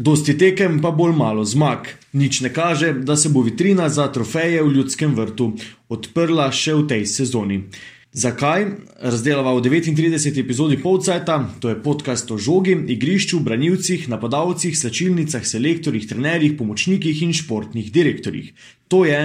Dosti 0.00 0.32
tekem, 0.38 0.78
pa 0.80 0.90
bolj 0.96 1.12
malo 1.12 1.42
zmag. 1.44 1.90
Nič 2.16 2.40
ne 2.40 2.48
kaže, 2.48 2.94
da 3.04 3.16
se 3.20 3.28
bo 3.28 3.42
vitrina 3.44 3.88
za 3.88 4.06
trofeje 4.08 4.62
v 4.62 4.72
ljudskem 4.72 5.12
vrtu 5.12 5.50
odprla 5.92 6.46
še 6.48 6.72
v 6.78 6.86
tej 6.88 7.04
sezoni. 7.04 7.58
Zakaj? 8.16 8.64
Razdelava 8.96 9.52
v 9.58 9.60
39. 9.68 10.40
epizodi 10.40 10.80
Polcajta, 10.80 11.36
to 11.60 11.68
je 11.68 11.76
podcast 11.84 12.32
o 12.32 12.40
žogi, 12.40 12.78
igrišču, 12.96 13.42
branilcih, 13.44 14.08
napadalcih, 14.08 14.72
slačilnicah, 14.72 15.44
selektorjih, 15.44 16.08
trenerjih, 16.08 16.56
pomočnikih 16.56 17.20
in 17.28 17.36
športnih 17.36 17.92
direktorjih. 17.92 18.56
To 18.88 19.04
je. 19.04 19.20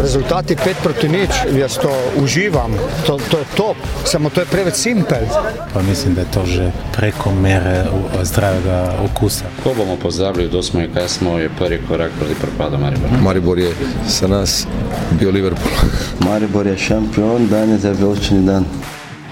Rezultati 0.00 0.56
5 0.56 0.74
proti 0.82 1.08
nič, 1.08 1.30
jaz 1.58 1.78
to 1.78 1.90
uživam, 2.22 2.70
to, 3.06 3.18
to 3.30 3.38
je 3.38 3.44
top, 3.56 3.76
samo 4.04 4.30
to 4.30 4.40
je 4.40 4.46
preveč 4.46 4.74
simpel. 4.74 5.26
Pa 5.74 5.82
mislim, 5.82 6.14
da 6.14 6.20
je 6.20 6.30
to 6.30 6.46
že 6.46 6.70
preko 6.96 7.34
mere 7.34 7.84
zdravega 8.22 8.92
okusa. 9.04 9.44
Ko 9.64 9.74
bomo 9.74 9.96
pozabili, 9.96 10.48
kdo 10.48 10.62
smo 10.62 10.80
in 10.80 10.94
kaj 10.94 11.08
smo, 11.08 11.38
je 11.38 11.50
prvi 11.58 11.80
korak 11.88 12.10
proti 12.18 12.34
propadu 12.34 12.78
Maribora. 12.78 13.20
Maribor 13.22 13.58
je 13.58 13.74
za 14.06 14.28
nas 14.28 14.66
bil 15.18 15.30
Liverpool. 15.30 15.72
Maribor 16.26 16.66
je 16.66 16.78
šampion, 16.78 17.48
danes 17.48 17.84
je 17.84 17.92
velični 17.92 18.42
dan. 18.46 18.64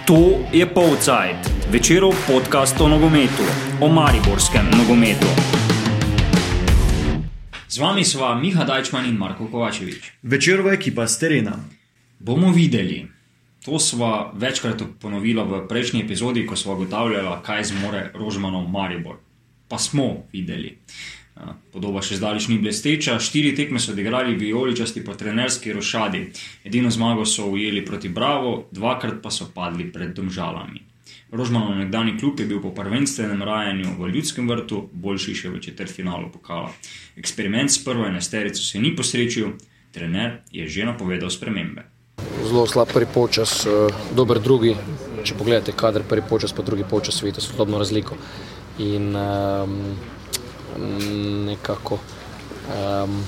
To 0.06 0.42
je 0.52 0.66
Polcajt, 0.74 1.50
večerov 1.70 2.14
podcast 2.26 2.80
o 2.80 2.88
nogometu, 2.88 3.46
o 3.80 3.88
mariborskem 3.88 4.66
nogometu. 4.78 5.59
Z 7.70 7.78
vami 7.78 8.02
sva 8.02 8.34
Miha 8.34 8.66
Dajčman 8.66 9.06
in 9.06 9.14
Marko 9.14 9.46
Kovačevič. 9.46 10.26
Večerova 10.26 10.72
ekipa 10.74 11.06
z 11.06 11.18
terena. 11.22 11.54
Bomo 12.18 12.50
videli. 12.50 13.06
To 13.62 13.78
sva 13.78 14.34
večkrat 14.34 14.82
ponovila 14.98 15.46
v 15.46 15.60
prejšnji 15.70 16.02
epizodi, 16.02 16.42
ko 16.42 16.58
sva 16.58 16.74
ugotavljala, 16.74 17.38
kaj 17.46 17.70
zmore 17.70 18.10
Rožmanov 18.10 18.66
Maribor. 18.66 19.22
Pa 19.70 19.78
smo 19.78 20.26
videli. 20.34 20.82
Podoba 21.70 22.02
še 22.02 22.18
zdaleč 22.18 22.50
ni 22.50 22.58
blesteča. 22.58 23.22
Štiri 23.22 23.54
tekme 23.54 23.78
so 23.78 23.94
odigrali 23.94 24.34
vijoličasti 24.34 25.06
po 25.06 25.14
trenerski 25.14 25.70
rošadi. 25.70 26.26
Edino 26.66 26.90
zmago 26.90 27.22
so 27.22 27.46
ujeli 27.54 27.86
proti 27.86 28.10
Bravo, 28.10 28.66
dvakrat 28.74 29.22
pa 29.22 29.30
so 29.30 29.46
padli 29.54 29.86
pred 29.94 30.10
domžalami. 30.10 30.89
Rožmanov 31.32 31.78
nekdani 31.78 32.18
klub 32.18 32.40
je 32.40 32.46
bil 32.46 32.58
po 32.58 32.72
prvenstvenem 32.74 33.42
rajanju 33.42 33.94
v 33.98 34.08
ljudskem 34.10 34.48
vrtu, 34.50 34.88
boljši 34.92 35.34
še 35.34 35.50
v 35.50 35.60
četrtfinalu 35.62 36.30
pokala. 36.34 36.72
Eksperiment 37.16 37.70
s 37.70 37.84
prvo 37.84 38.06
enesterico 38.06 38.62
se 38.62 38.82
ni 38.82 38.90
posrečil, 38.96 39.52
trener 39.94 40.40
je 40.50 40.66
že 40.66 40.88
napovedal 40.88 41.30
spremembe. 41.30 41.86
Zelo 42.42 42.66
slab 42.66 42.90
prvi 42.90 43.06
počas, 43.14 43.62
dober 44.16 44.40
drugi. 44.42 44.74
Če 45.22 45.36
pogledate, 45.38 45.72
kader 45.76 46.02
prvi 46.02 46.24
počas, 46.28 46.52
pa 46.52 46.66
drugi 46.66 46.84
počas, 46.90 47.22
vidite 47.22 47.44
sodobno 47.44 47.78
razliko. 47.78 48.16
In 48.78 49.14
um, 49.14 49.76
nekako 51.46 52.00
um, 52.74 53.20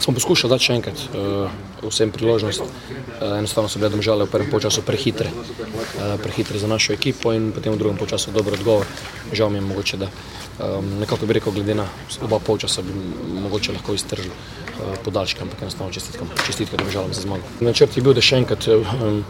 smo 0.00 0.14
poskušali 0.14 0.50
dati 0.50 0.64
še 0.64 0.74
enkrat 0.76 1.02
uh, 1.08 1.50
vsem 1.88 2.10
priložnost. 2.12 2.62
Uh, 2.62 3.38
enostavno 3.38 3.68
so 3.68 3.80
bile 3.80 3.90
domžale 3.90 4.26
v 4.26 4.30
prvem 4.30 4.60
času 4.60 4.82
prehitre, 4.82 5.30
uh, 5.32 6.16
prehitre 6.22 6.58
za 6.58 6.68
našo 6.68 6.92
ekipo 6.92 7.32
in 7.32 7.52
potem 7.52 7.72
v 7.72 7.80
drugem 7.80 8.06
času 8.06 8.32
dober 8.32 8.58
odgovor. 8.58 8.86
Žal 9.32 9.50
mi 9.50 9.58
je 9.58 9.66
mogoče, 9.66 9.96
da 9.96 10.08
um, 10.08 10.98
nekako 11.00 11.26
bi 11.26 11.38
rekel, 11.38 11.52
glede 11.52 11.74
na 11.74 11.86
oba 12.22 12.38
polčasa 12.38 12.82
bi 12.82 12.92
mogoče 13.40 13.72
lahko 13.72 13.94
iztržili 13.94 14.30
uh, 14.30 14.98
podaljške, 15.04 15.42
ampak 15.42 15.62
enostavno 15.62 15.92
čestitkam, 15.92 16.28
čestitkam 16.46 16.84
domžalam 16.84 17.14
za 17.14 17.24
zmago. 17.24 17.42
Načrt 17.60 17.96
je 17.96 18.02
bil, 18.02 18.14
da 18.14 18.20
še 18.20 18.42
enkrat 18.44 18.68
um, 18.68 19.24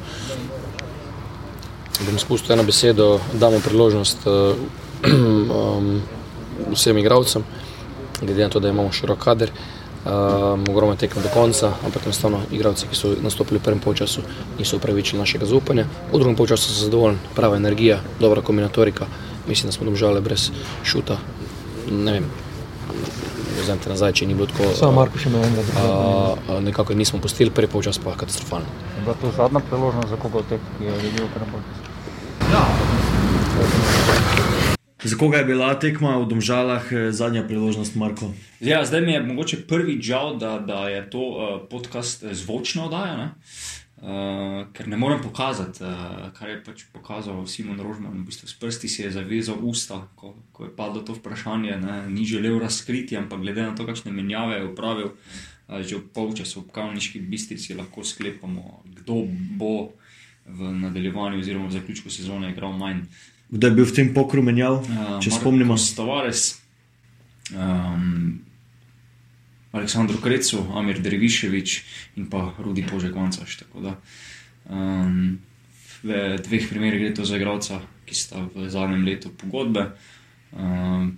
bom 2.05 2.19
spustil 2.19 2.57
eno 2.57 2.67
besedo, 2.67 3.21
damo 3.33 3.63
priložnost 3.65 4.27
uh, 4.27 4.59
um, 5.07 6.03
vsem 6.75 6.99
igravcem, 6.99 7.45
glede 8.21 8.43
na 8.43 8.51
to, 8.51 8.61
da 8.61 8.69
imamo 8.69 8.93
širok 8.93 9.23
kader. 9.23 9.55
Um, 10.07 10.63
ogromno 10.71 10.95
tekem 10.95 11.23
do 11.23 11.29
konca, 11.35 11.73
ampak 11.85 12.05
enostavno 12.07 12.39
igralci, 12.55 12.87
ki 12.87 12.95
so 12.95 13.09
nastopili 13.23 13.59
v 13.59 13.63
prvem 13.63 13.81
polčasu, 13.83 14.23
niso 14.59 14.79
upravičili 14.79 15.19
našega 15.19 15.47
zaupanja. 15.51 15.87
V 16.13 16.21
drugem 16.21 16.37
polčasu 16.39 16.71
so 16.71 16.85
zadovoljni, 16.85 17.19
prava 17.35 17.57
energija, 17.59 17.99
dobra 18.21 18.43
kombinatorika. 18.43 19.07
Mislim, 19.49 19.67
da 19.67 19.73
smo 19.73 19.85
domžale 19.91 20.21
brez 20.21 20.51
šuta. 20.87 21.19
Ne 21.91 22.13
vem, 22.13 22.31
vzem 23.63 23.79
te 23.83 23.91
nazaj, 23.91 24.13
če 24.21 24.31
ni 24.31 24.39
bilo 24.39 24.47
tako. 24.47 24.71
Samo 24.79 24.93
Marko 25.01 25.19
še 25.19 25.33
me 25.35 25.43
vem, 25.43 25.59
da 25.59 25.63
uh, 25.83 26.63
nekako 26.63 26.95
nismo 26.95 27.19
pustili, 27.19 27.51
prvi 27.51 27.67
polčas 27.73 27.99
pa 27.99 28.15
katastrofalno. 28.15 28.67
je 28.97 29.03
bila 29.03 29.19
to 29.19 29.35
zadnja 29.37 29.61
priložnost 29.71 30.09
za 30.15 30.17
koga 30.23 30.39
od 30.39 30.47
teh, 30.55 30.61
ki 30.79 30.85
je 30.87 30.99
videl 31.03 31.27
prvem 31.35 31.51
polčasu. 31.51 31.83
Za 35.07 35.17
koga 35.17 35.39
je 35.39 35.45
bila 35.45 35.71
tekma 35.79 36.19
v 36.19 36.27
Domžalah 36.27 36.83
eh, 36.91 37.13
zadnja 37.15 37.47
priložnost, 37.47 37.95
Marko? 37.95 38.35
Ja, 38.59 38.83
zdaj 38.83 39.01
mi 39.07 39.13
je 39.13 39.23
mogoče 39.23 39.63
prvi 39.71 40.03
žal, 40.03 40.35
da, 40.35 40.59
da 40.59 40.89
je 40.89 41.11
to 41.11 41.23
uh, 41.23 41.61
podcast 41.71 42.25
zvočna 42.25 42.89
oddaja, 42.89 43.29
uh, 43.31 44.67
ker 44.75 44.89
ne 44.89 44.97
morem 44.99 45.23
pokazati, 45.23 45.85
uh, 45.85 46.33
kar 46.35 46.51
je 46.51 46.57
pač 46.65 46.83
pokazal 46.91 47.47
Simon 47.47 47.79
Rožman. 47.79 48.19
V 48.19 48.33
bistvu 48.33 48.51
s 48.51 48.59
prsti 48.59 48.89
si 48.89 49.05
je 49.05 49.13
zavezal 49.15 49.63
usta, 49.63 50.01
ko, 50.19 50.35
ko 50.51 50.67
je 50.67 50.75
padlo 50.75 51.05
to 51.07 51.15
vprašanje. 51.15 51.79
Ne? 51.79 52.01
Ni 52.11 52.27
želel 52.27 52.59
razkriti, 52.59 53.15
ampak 53.15 53.47
glede 53.47 53.63
na 53.63 53.77
to, 53.79 53.87
kakšne 53.87 54.11
menjave 54.11 54.59
je 54.59 54.73
upravil, 54.73 55.15
uh, 55.15 55.87
že 55.87 56.03
v 56.03 56.09
polčasu 56.19 56.67
v 56.67 56.75
Kavniški 56.75 57.23
bistrici 57.23 57.79
lahko 57.79 58.03
sklepamo, 58.03 58.83
kdo 58.91 59.23
bo 59.55 59.95
v 60.51 60.75
nadaljevanju 60.83 61.39
oziroma 61.39 61.71
v 61.71 61.79
zaključku 61.79 62.11
sezone 62.11 62.51
igral 62.51 62.75
manj. 62.75 63.07
Kdo 63.51 63.67
je 63.67 63.75
bil 63.79 63.87
v 63.87 63.95
tem 63.95 64.09
pokru 64.15 64.43
menjal, 64.43 64.83
Uh, 64.83 65.19
če 65.23 65.31
spomnimo? 65.31 65.79
Stavares, 65.79 66.59
um, 67.55 68.43
Aleksandru 69.77 70.19
Krecu, 70.19 70.65
Amir 70.75 70.99
Derviševič 71.05 71.77
in 72.19 72.27
pa 72.33 72.55
Rudi 72.59 72.83
Požek 72.83 73.15
Vancaš. 73.15 73.61
Tako 73.63 73.85
da 73.87 73.93
um, 74.71 75.39
v 76.03 76.39
dveh 76.43 76.67
primerih 76.71 77.01
gre 77.03 77.15
to 77.15 77.27
za 77.29 77.39
igralca, 77.39 77.81
ki 78.07 78.15
sta 78.15 78.43
v 78.51 78.67
zadnjem 78.73 79.07
letu 79.07 79.31
pogodbe, 79.31 79.91
um, 80.57 81.15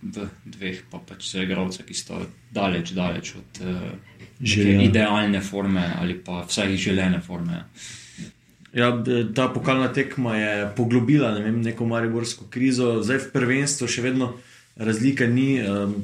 v 0.00 0.28
dveh 0.44 0.84
pa 0.92 1.00
pač 1.04 1.28
za 1.32 1.44
igralca, 1.44 1.84
ki 1.84 1.96
sta 1.96 2.20
daleč, 2.52 2.92
daleč 2.96 3.34
od 3.40 3.64
uh, 3.64 3.96
idealne 4.40 5.40
forme 5.44 5.84
ali 6.00 6.16
pa 6.16 6.44
vsaj 6.48 6.76
želene 6.76 7.20
forme. 7.20 7.60
Ja, 7.60 7.64
d- 8.72 9.24
ta 9.34 9.48
pokalna 9.48 9.88
tekma 9.92 10.36
je 10.36 10.68
poglobila 10.76 11.34
ne 11.34 11.44
vem, 11.44 11.62
neko 11.62 11.86
mariborsko 11.86 12.46
krizo, 12.50 13.02
zdaj 13.02 13.18
v 13.18 13.30
prvenstvu 13.32 13.88
še 13.88 14.02
vedno 14.02 14.32
razlika 14.76 15.26
ni 15.26 15.58
um, 15.62 15.94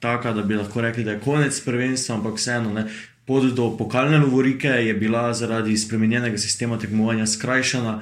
taka, 0.00 0.32
da 0.32 0.42
bi 0.42 0.54
lahko 0.54 0.80
rekli, 0.80 1.04
da 1.04 1.16
je 1.16 1.20
konec 1.24 1.60
prvenstva, 1.60 2.16
ampak 2.16 2.38
vseeno. 2.38 2.72
Ne. 2.72 2.86
Pot 3.26 3.44
do 3.54 3.68
pokalne 3.78 4.18
lovorike 4.18 4.68
je 4.68 4.94
bila 4.94 5.34
zaradi 5.34 5.76
spremenjenega 5.76 6.38
sistema 6.38 6.78
tekmovanja 6.78 7.26
skrajšana. 7.26 8.00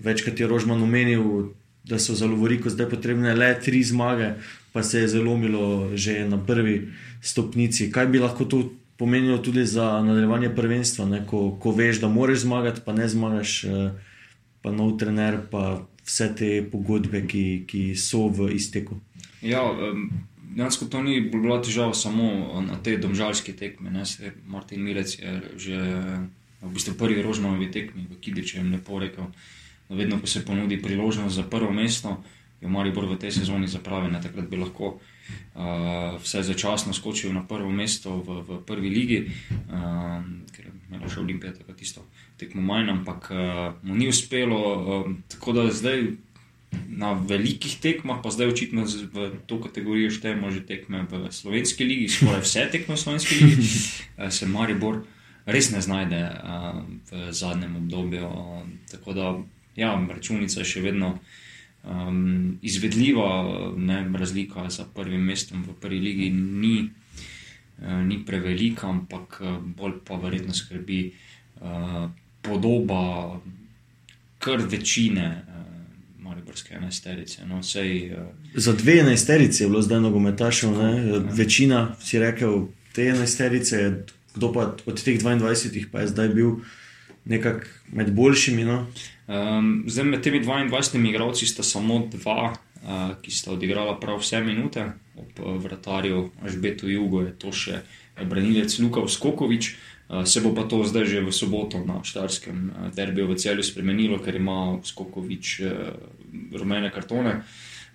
Večkrat 0.00 0.40
je 0.40 0.46
Rožman 0.46 0.82
omenil, 0.82 1.50
da 1.84 1.98
so 1.98 2.14
za 2.14 2.26
lovoriko 2.26 2.70
zdaj 2.70 2.88
potrebne 2.90 3.34
le 3.34 3.50
tri 3.60 3.82
zmage, 3.84 4.34
pa 4.72 4.82
se 4.82 5.00
je 5.00 5.08
zalomilo 5.08 5.96
že 5.96 6.28
na 6.28 6.38
prvi 6.38 6.92
stopnici. 7.22 7.90
Kaj 7.92 8.06
bi 8.06 8.18
lahko 8.18 8.44
to 8.44 8.62
pomenilo 9.00 9.38
tudi 9.38 9.64
za 9.66 10.02
nadaljevanje 10.02 10.50
prvenstva, 10.54 11.06
ne? 11.08 11.22
ko, 11.26 11.56
ko 11.60 11.70
veš, 11.72 12.02
da 12.04 12.08
moraš 12.08 12.42
zmagati, 12.44 12.80
pa 12.84 12.92
ne 12.92 13.08
zmagaš, 13.08 13.64
eh, 13.64 13.92
pa 14.60 14.72
nov 14.76 14.98
trener, 15.00 15.38
pa 15.50 15.86
vse 16.04 16.26
te 16.36 16.50
pogodbe, 16.72 17.22
ki, 17.24 17.44
ki 17.66 17.84
so 17.96 18.26
v 18.28 18.50
izteku. 18.52 18.98
Ja, 19.40 19.62
em, 19.72 20.10
dejansko 20.52 20.90
to 20.92 21.00
ni 21.02 21.16
bila 21.32 21.62
težava 21.64 21.96
samo 21.96 22.60
na 22.66 22.76
tej 22.76 22.98
domžalski 23.00 23.56
tekmi. 23.56 23.88
ne, 23.90 24.04
saj 24.04 24.34
Martin 24.46 24.84
Milec 24.84 25.16
je 25.16 25.32
že 25.56 25.80
v 26.60 26.72
bistvu 26.74 26.92
prvi 27.00 27.22
rožmanovi 27.24 27.70
tekmi 27.72 28.04
v 28.04 28.20
Kidiču 28.20 28.58
jim 28.58 28.68
lepo 28.72 28.98
rekel, 29.00 29.32
vedno, 29.88 30.20
ko 30.20 30.26
se 30.26 30.44
ponudi 30.44 30.76
priložnost 30.82 31.36
za 31.36 31.42
prvo 31.42 31.72
mesto, 31.72 32.20
jo 32.60 32.68
Maribor 32.68 33.08
v 33.08 33.16
tej 33.16 33.32
sezoni 33.32 33.64
zapravi. 33.64 34.12
Ne, 34.12 34.20
takrat 34.20 34.44
bi 34.44 34.60
lahko 34.60 35.00
uh, 35.00 35.00
vse 36.20 36.42
začasno 36.46 36.94
skočil 36.96 37.34
na 37.34 37.42
prvo 37.44 37.68
mesto 37.68 38.22
v, 38.22 38.40
v 38.46 38.58
prvi 38.64 38.88
ligi, 38.88 39.18
uh, 39.50 40.22
ker 40.54 40.70
je 40.70 40.72
imela 40.88 41.10
še 41.10 41.20
Olimpija 41.20 41.52
takrat 41.52 41.76
tisto 41.76 42.06
tekmo 42.40 42.62
manj, 42.64 42.88
ampak 42.94 43.28
uh, 43.34 43.76
mu 43.82 43.98
ni 43.98 44.08
uspelo. 44.08 44.60
Uh, 44.60 45.12
tako 45.28 45.58
da 45.58 45.66
zdaj 45.74 46.06
na 46.88 47.12
velikih 47.12 47.78
tekmah, 47.80 48.22
pa 48.22 48.30
zdaj 48.30 48.52
očitno 48.54 48.84
v 48.86 49.30
to 49.46 49.58
kategorijo 49.62 50.10
štejemo 50.10 50.50
že 50.50 50.66
tekme 50.66 51.06
v 51.10 51.30
slovenski 51.30 51.84
ligi, 51.84 52.08
skoraj 52.08 52.42
vse 52.46 52.66
tekme 52.70 52.94
v 52.94 53.00
slovenski 53.00 53.34
ligi, 53.44 53.66
eh, 54.18 54.30
se 54.30 54.46
Maribor 54.46 55.02
res 55.46 55.70
ne 55.70 55.80
znajde 55.82 56.20
eh, 56.20 56.34
v 57.10 57.32
zadnjem 57.32 57.76
obdobju. 57.76 58.26
Tako 58.90 59.12
da, 59.12 59.26
ja, 59.76 59.94
računica 59.98 60.60
je 60.60 60.66
še 60.66 60.84
vedno 60.84 61.18
um, 61.84 62.58
izvedljiva, 62.62 63.28
ne, 63.76 64.12
razlika 64.18 64.70
za 64.70 64.84
prvim 64.94 65.20
mestom 65.20 65.62
v 65.62 65.74
prvi 65.80 65.98
ligi 65.98 66.30
ni, 66.30 66.90
eh, 67.82 68.02
ni 68.04 68.24
prevelika, 68.26 68.88
ampak 68.88 69.40
eh, 69.42 69.58
bolj 69.76 69.92
pa 70.04 70.16
verjetno 70.16 70.54
skrbi 70.54 71.00
eh, 71.06 72.08
podoba 72.42 73.40
kar 74.38 74.60
večine. 74.68 75.44
enajsterice. 76.70 77.46
No, 77.46 77.62
sej, 77.62 78.12
uh, 78.12 78.26
Za 78.54 78.72
dve 78.72 79.00
enajsterice 79.00 79.64
je 79.64 79.68
bilo 79.68 79.82
zdaj 79.82 80.00
nogometašev, 80.00 80.70
ne? 80.70 81.18
večina 81.32 81.96
si 82.00 82.18
rekel, 82.18 82.66
te 82.92 83.08
enajsterice, 83.08 84.04
kdo 84.34 84.52
pa 84.52 84.76
od 84.86 85.02
teh 85.02 85.20
22 85.20 85.86
pa 85.92 86.00
je 86.00 86.08
zdaj 86.08 86.28
bil 86.28 86.50
nekako 87.24 87.66
med 87.92 88.12
boljšimi. 88.14 88.64
No? 88.64 88.86
Um, 89.30 89.84
zdaj 89.86 90.04
med 90.04 90.22
temi 90.22 90.40
22 90.44 91.08
igralci 91.08 91.46
sta 91.46 91.62
samo 91.62 92.02
dva, 92.12 92.52
uh, 92.82 93.14
ki 93.22 93.30
sta 93.30 93.52
odigrala 93.52 93.98
prav 94.00 94.18
vse 94.22 94.40
minute, 94.42 94.86
ob 95.16 95.38
uh, 95.38 95.54
vratarju 95.62 96.30
Žbetu 96.46 96.90
Jugo 96.90 97.22
je 97.22 97.32
to 97.38 97.52
še 97.52 97.82
branilec 98.26 98.78
Luka 98.78 99.06
Skokovič. 99.08 99.74
Uh, 100.10 100.24
se 100.26 100.40
bo 100.42 100.50
pa 100.54 100.66
to 100.66 100.82
zdaj 100.82 101.06
že 101.06 101.20
v 101.22 101.30
soboto 101.30 101.78
na 101.78 102.02
Štarskem 102.02 102.70
uh, 102.70 102.90
derbiju 102.94 103.30
v 103.30 103.38
celju 103.38 103.62
spremenilo, 103.62 104.18
ker 104.18 104.36
ima 104.36 104.80
Skokovič 104.82 105.60
uh, 105.62 105.94
rumene 106.50 106.90
kartone. 106.90 107.42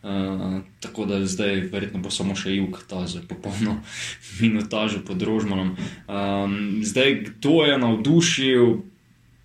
Uh, 0.06 0.62
tako 0.80 1.10
da 1.10 1.26
zdaj 1.26 1.66
verjetno 1.74 2.00
bo 2.00 2.14
samo 2.14 2.36
še 2.38 2.54
jug 2.54 2.78
ta 2.88 3.08
z 3.10 3.26
popolno 3.28 3.82
minutažo 4.40 5.02
pod 5.04 5.20
Rožmanom. 5.20 5.76
Um, 6.08 6.80
zdaj, 6.86 7.26
kdo 7.28 7.66
je 7.66 7.78
navdušil, 7.82 8.66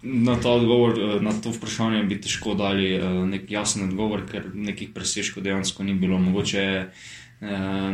Na, 0.02 0.32
odgovor, 0.32 0.97
na 1.20 1.32
to 1.32 1.52
vprašanje 1.52 2.05
bi 2.08 2.17
težko 2.20 2.55
dali 2.56 2.94
nek 3.29 3.50
jasen 3.52 3.85
odgovor, 3.91 4.25
ker 4.25 4.47
nekih 4.55 4.94
presežkov 4.97 5.44
dejansko 5.44 5.85
ni 5.85 5.94
bilo. 5.94 6.19
Mogoče 6.19 6.61
je 6.61 6.79
eh, 6.81 6.88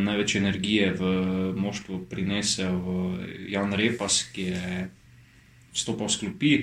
največ 0.07 0.37
energije 0.39 0.93
v 0.95 1.11
moštvu 1.57 2.05
prinesel 2.11 2.79
Jan 3.51 3.75
Repas, 3.75 4.23
ki 4.31 4.47
je 4.53 4.87
stopil 5.77 6.07
v 6.07 6.13
sklopi. 6.13 6.55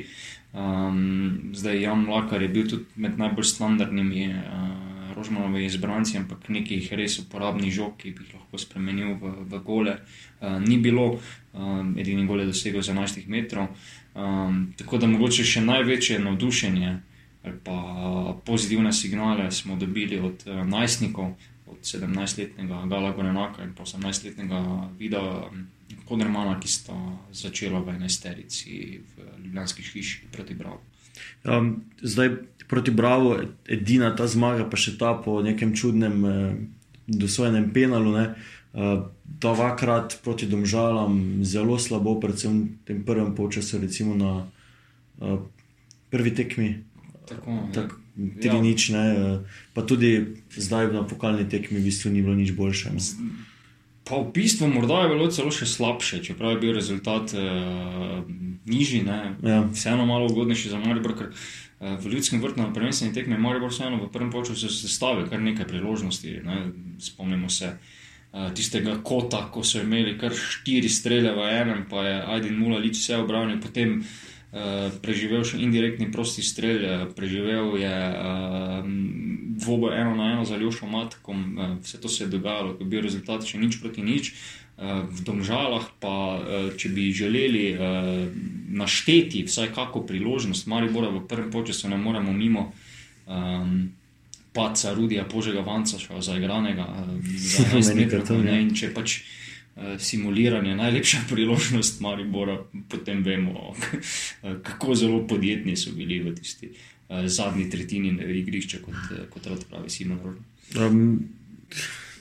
Um, 0.54 1.50
zdaj 1.54 1.82
Jan 1.82 2.06
Mlakar 2.06 2.42
je 2.42 2.48
bil 2.48 2.68
tudi 2.70 2.86
med 2.96 3.18
najbolj 3.18 3.46
standardnimi 3.46 4.28
uh, 4.30 5.14
rožmanovimi 5.18 5.66
izbranci, 5.66 6.18
ampak 6.18 6.46
nekih 6.50 6.92
res 6.94 7.18
uporabnih 7.24 7.74
žog, 7.74 7.96
ki 7.98 8.14
bi 8.14 8.26
jih 8.28 8.36
lahko 8.38 8.62
spremenil 8.62 9.18
v, 9.18 9.34
v 9.50 9.62
gole, 9.66 9.98
uh, 9.98 10.60
ni 10.62 10.78
bilo. 10.78 11.18
Um, 11.54 11.96
edini 11.98 12.26
gol 12.30 12.42
je 12.42 12.52
dosegel 12.54 12.86
z 12.86 12.94
11 12.94 13.26
metrov. 13.30 13.74
Um, 14.14 14.74
tako 14.78 14.98
da 15.02 15.08
mogoče 15.08 15.44
še 15.44 15.62
največje 15.66 16.20
navdušenje 16.22 17.00
ali 17.44 17.58
pa 17.64 17.78
pozitivne 18.46 18.94
signale 18.94 19.52
smo 19.52 19.76
dobili 19.76 20.20
od 20.20 20.44
uh, 20.48 20.62
najstnikov, 20.68 21.34
od 21.68 21.80
17-letnega 21.82 22.86
Gala 22.88 23.12
Gorenaka 23.12 23.64
in 23.64 23.74
18-letnega 23.76 24.62
Vida 25.00 25.50
Kodrmana, 26.06 26.60
ki 26.60 26.68
sta 26.68 26.96
začela 27.32 27.80
v 27.80 27.98
enesterici 27.98 29.02
v 29.02 29.28
Ljubljanski 29.44 29.84
hiši 29.84 30.30
proti 30.32 30.54
Bravo. 30.54 30.82
Um, 31.44 31.84
zdaj 32.02 32.30
proti 32.68 32.92
Bravo, 32.92 33.38
edina 33.68 34.16
ta 34.16 34.28
zmaga, 34.28 34.66
pa 34.70 34.78
še 34.78 34.96
ta 34.98 35.14
po 35.14 35.42
nekem 35.46 35.76
čudnem 35.76 36.26
eh, 36.26 36.36
dosojenem 37.08 37.70
penalu. 37.74 38.14
Ne? 38.16 38.26
Uh, 38.74 39.06
dvakrat 39.26 40.18
proti 40.26 40.50
Domžalam, 40.50 41.46
zelo 41.46 41.78
slabo, 41.78 42.18
predvsem 42.18 42.74
v 42.74 42.86
tem 42.90 42.98
prvem 43.06 43.38
času, 43.38 43.78
recimo 43.78 44.18
na 44.18 44.50
uh, 45.22 45.46
prvi 46.10 46.34
tekmi. 46.34 46.82
Tako, 47.30 47.70
tak, 47.70 47.94
ja. 48.42 48.58
nič, 48.58 48.90
ne, 48.90 49.06
uh, 49.14 49.46
pa 49.78 49.86
tudi 49.86 50.42
zdaj 50.58 50.90
na 50.90 51.06
pokalni 51.06 51.46
tekmi, 51.46 51.78
v 51.78 51.86
bistvu 51.86 52.10
ni 52.10 52.26
bilo 52.26 52.34
nič 52.34 52.58
boljše. 52.58 52.98
Pa 54.10 54.18
v 54.18 54.34
bistvu 54.34 54.66
morda 54.66 55.06
je 55.06 55.14
bilo 55.14 55.30
celo 55.30 55.54
še 55.54 55.70
slabše, 55.70 56.26
čeprav 56.26 56.58
je 56.58 56.62
bil 56.66 56.74
rezultat 56.74 57.30
uh, 57.38 58.26
nižji, 58.66 59.06
ja. 59.06 59.70
vseeno 59.70 60.10
malo 60.10 60.34
ugodnejši 60.34 60.74
za 60.74 60.82
Maribor. 60.82 61.14
Ker, 61.14 61.30
uh, 61.30 61.94
v 62.02 62.18
ljudskem 62.18 62.42
vrtu 62.42 62.58
na 62.58 62.74
prvenstveni 62.74 63.14
tekmi 63.14 63.38
je 63.38 63.46
Maribor 63.46 63.70
vseeno 63.70 64.02
v 64.02 64.10
prvem 64.10 64.34
času 64.34 64.66
sestavil 64.66 65.30
kar 65.30 65.38
nekaj 65.38 65.70
priložnosti. 65.70 66.42
Ne. 66.42 66.74
Spomnimo 66.98 67.54
se 67.54 67.78
Eh, 67.78 67.93
tistega 68.34 68.98
kota, 69.06 69.46
ko 69.54 69.62
so 69.64 69.82
imeli 69.82 70.18
kar 70.18 70.34
štiri 70.34 70.90
strele 70.90 71.34
v 71.38 71.46
enem, 71.54 71.86
pa 71.90 72.02
je 72.02 72.16
Aiden 72.34 72.58
Mula 72.58 72.80
lič 72.82 72.98
vse 72.98 73.20
obranil, 73.22 73.60
potem 73.62 74.00
uh, 74.02 74.90
preživel 75.06 75.46
še 75.46 75.62
indirektni 75.62 76.10
prosti 76.10 76.42
strel, 76.42 76.82
uh, 76.82 77.06
preživel 77.14 77.78
je 77.78 77.94
uh, 77.94 78.82
dvoboj 79.62 79.94
eno 80.02 80.18
na 80.18 80.34
eno 80.34 80.50
za 80.50 80.58
Ljušo 80.58 80.90
Matkom, 80.90 81.46
uh, 81.54 81.78
vse 81.86 82.02
to 82.02 82.10
se 82.10 82.26
je 82.26 82.34
dogajalo, 82.34 82.74
ko 82.74 82.82
je 82.82 82.90
bil 82.90 83.06
rezultat 83.06 83.46
še 83.46 83.62
nič 83.62 83.78
proti 83.78 84.02
nič. 84.02 84.34
Uh, 84.74 85.06
v 85.06 85.22
domžalah 85.22 85.86
pa, 86.02 86.18
uh, 86.42 86.70
če 86.74 86.90
bi 86.90 87.14
želeli 87.14 87.78
uh, 87.78 88.26
našteti 88.74 89.46
vsaj 89.46 89.70
kako 89.78 90.08
priložnost, 90.10 90.66
Maribora 90.66 91.14
v 91.14 91.22
prvem 91.30 91.54
času 91.54 91.94
ne 91.94 92.02
moremo 92.02 92.34
mimo. 92.34 92.74
Um, 93.30 93.94
paca 94.54 94.94
Rudija 94.94 95.26
Požega 95.30 95.64
Vanca, 95.66 96.00
še 96.00 96.22
zaigranega, 96.22 96.86
eh, 96.86 97.32
za 97.38 97.66
20 97.74 98.00
metrov. 98.00 98.44
Ne, 98.46 98.60
in 98.62 98.74
če 98.78 98.94
pač 98.96 99.20
uh, 99.20 99.96
simuliranje 99.98 100.76
najlepša 100.80 101.26
priložnost 101.32 102.02
Maribora, 102.06 102.60
potem 102.90 103.24
vemo, 103.26 103.74
kako 104.68 104.96
zelo 104.96 105.24
podjetni 105.28 105.78
so 105.78 105.96
bili 105.98 106.22
v 106.24 106.36
tisti 106.38 106.74
zadnji 107.30 107.68
tretjini 107.70 108.16
igrišča, 108.40 108.80
kot, 108.82 109.10
kot 109.30 109.48
rad 109.52 109.66
pravi 109.70 109.92
Simon 109.92 110.22
Rožen. 110.24 110.46
Um, 110.80 111.30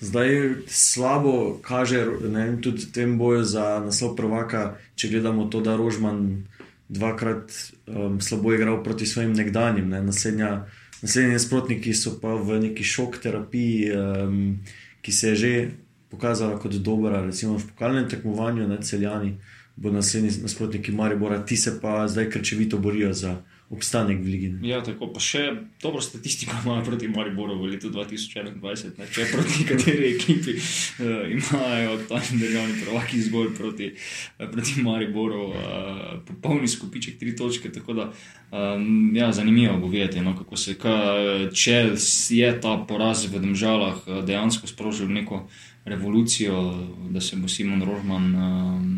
zdaj 0.02 0.28
slabo 0.66 1.58
kaže 1.62 2.06
ne, 2.28 2.60
tudi 2.60 2.90
tem 2.92 3.18
boju 3.18 3.44
za 3.44 3.80
naslov 3.80 4.16
prvaka, 4.18 4.76
če 4.98 5.08
gledamo 5.08 5.46
to, 5.48 5.62
da 5.64 5.76
Rožman 5.78 6.44
dvakrat 6.88 7.52
um, 7.86 8.20
slabo 8.20 8.52
igral 8.52 8.82
proti 8.84 9.06
svojim 9.06 9.32
nekdanjim. 9.32 9.88
Ne, 9.88 10.02
naslednja, 10.02 10.66
Naslednji 11.02 11.32
nasprotniki 11.32 11.94
so 11.94 12.14
pa 12.20 12.34
v 12.38 12.60
neki 12.62 12.84
šok 12.84 13.18
terapiji, 13.22 13.90
um, 13.96 14.58
ki 15.02 15.12
se 15.12 15.28
je 15.28 15.36
že 15.36 15.70
pokazala 16.10 16.58
kot 16.58 16.74
dobra, 16.78 17.24
recimo 17.26 17.58
v 17.58 17.66
pokalnem 17.72 18.08
tekmovanju, 18.08 18.68
ne 18.68 18.78
celjani, 18.82 19.34
bo 19.76 19.90
naslednji 19.90 20.42
nasprotniki 20.42 20.92
Maribora, 20.92 21.42
ti 21.44 21.56
se 21.56 21.80
pa 21.80 22.08
zdaj 22.08 22.30
krčevito 22.30 22.78
borijo 22.78 23.12
za 23.12 23.40
obstanek 23.72 24.20
v 24.20 24.28
Ligi. 24.28 24.48
Ja, 24.68 24.82
tako 24.84 25.08
pa 25.14 25.20
še 25.22 25.46
dobro 25.82 26.02
statistiko 26.04 26.58
imajo 26.60 26.84
proti 26.84 27.08
Mariboru 27.08 27.56
v 27.56 27.72
letu 27.72 27.88
2021, 27.88 28.92
ne? 28.98 29.08
če 29.08 29.26
proti 29.32 29.64
kateri 29.68 30.10
ekipi 30.12 30.54
uh, 30.58 31.24
imajo 31.32 31.96
tam 32.10 32.42
državni 32.42 32.76
prvaki 32.84 33.22
zgolj 33.24 33.50
proti, 33.56 33.88
uh, 33.96 34.46
proti 34.52 34.84
Mariboru, 34.84 35.48
uh, 35.48 36.04
popolni 36.28 36.68
skupiček, 36.68 37.16
tri 37.20 37.32
točke. 37.36 37.72
Tako 37.72 37.96
da, 37.96 38.08
um, 38.52 39.10
ja, 39.16 39.32
zanimivo 39.32 39.78
bo 39.80 39.88
videti, 39.92 40.20
no, 40.20 40.36
kako 40.36 40.60
se, 40.60 40.76
ka, 40.76 40.96
če 41.56 41.78
je 42.36 42.54
ta 42.60 42.76
poraz 42.88 43.24
v 43.32 43.40
Demžalah 43.40 44.04
dejansko 44.28 44.68
sprožil 44.68 45.08
neko 45.08 45.46
revolucijo, 45.88 46.60
da 47.10 47.24
se 47.24 47.40
bo 47.40 47.48
Simon 47.48 47.80
Rožman 47.82 48.34
um, 48.36 48.90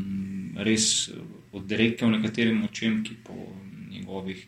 res 0.67 1.13
odrekel 1.55 2.11
nekaterim 2.11 2.65
močem, 2.65 3.05
ki 3.07 3.23
po 3.23 3.39
njegovih 3.95 4.47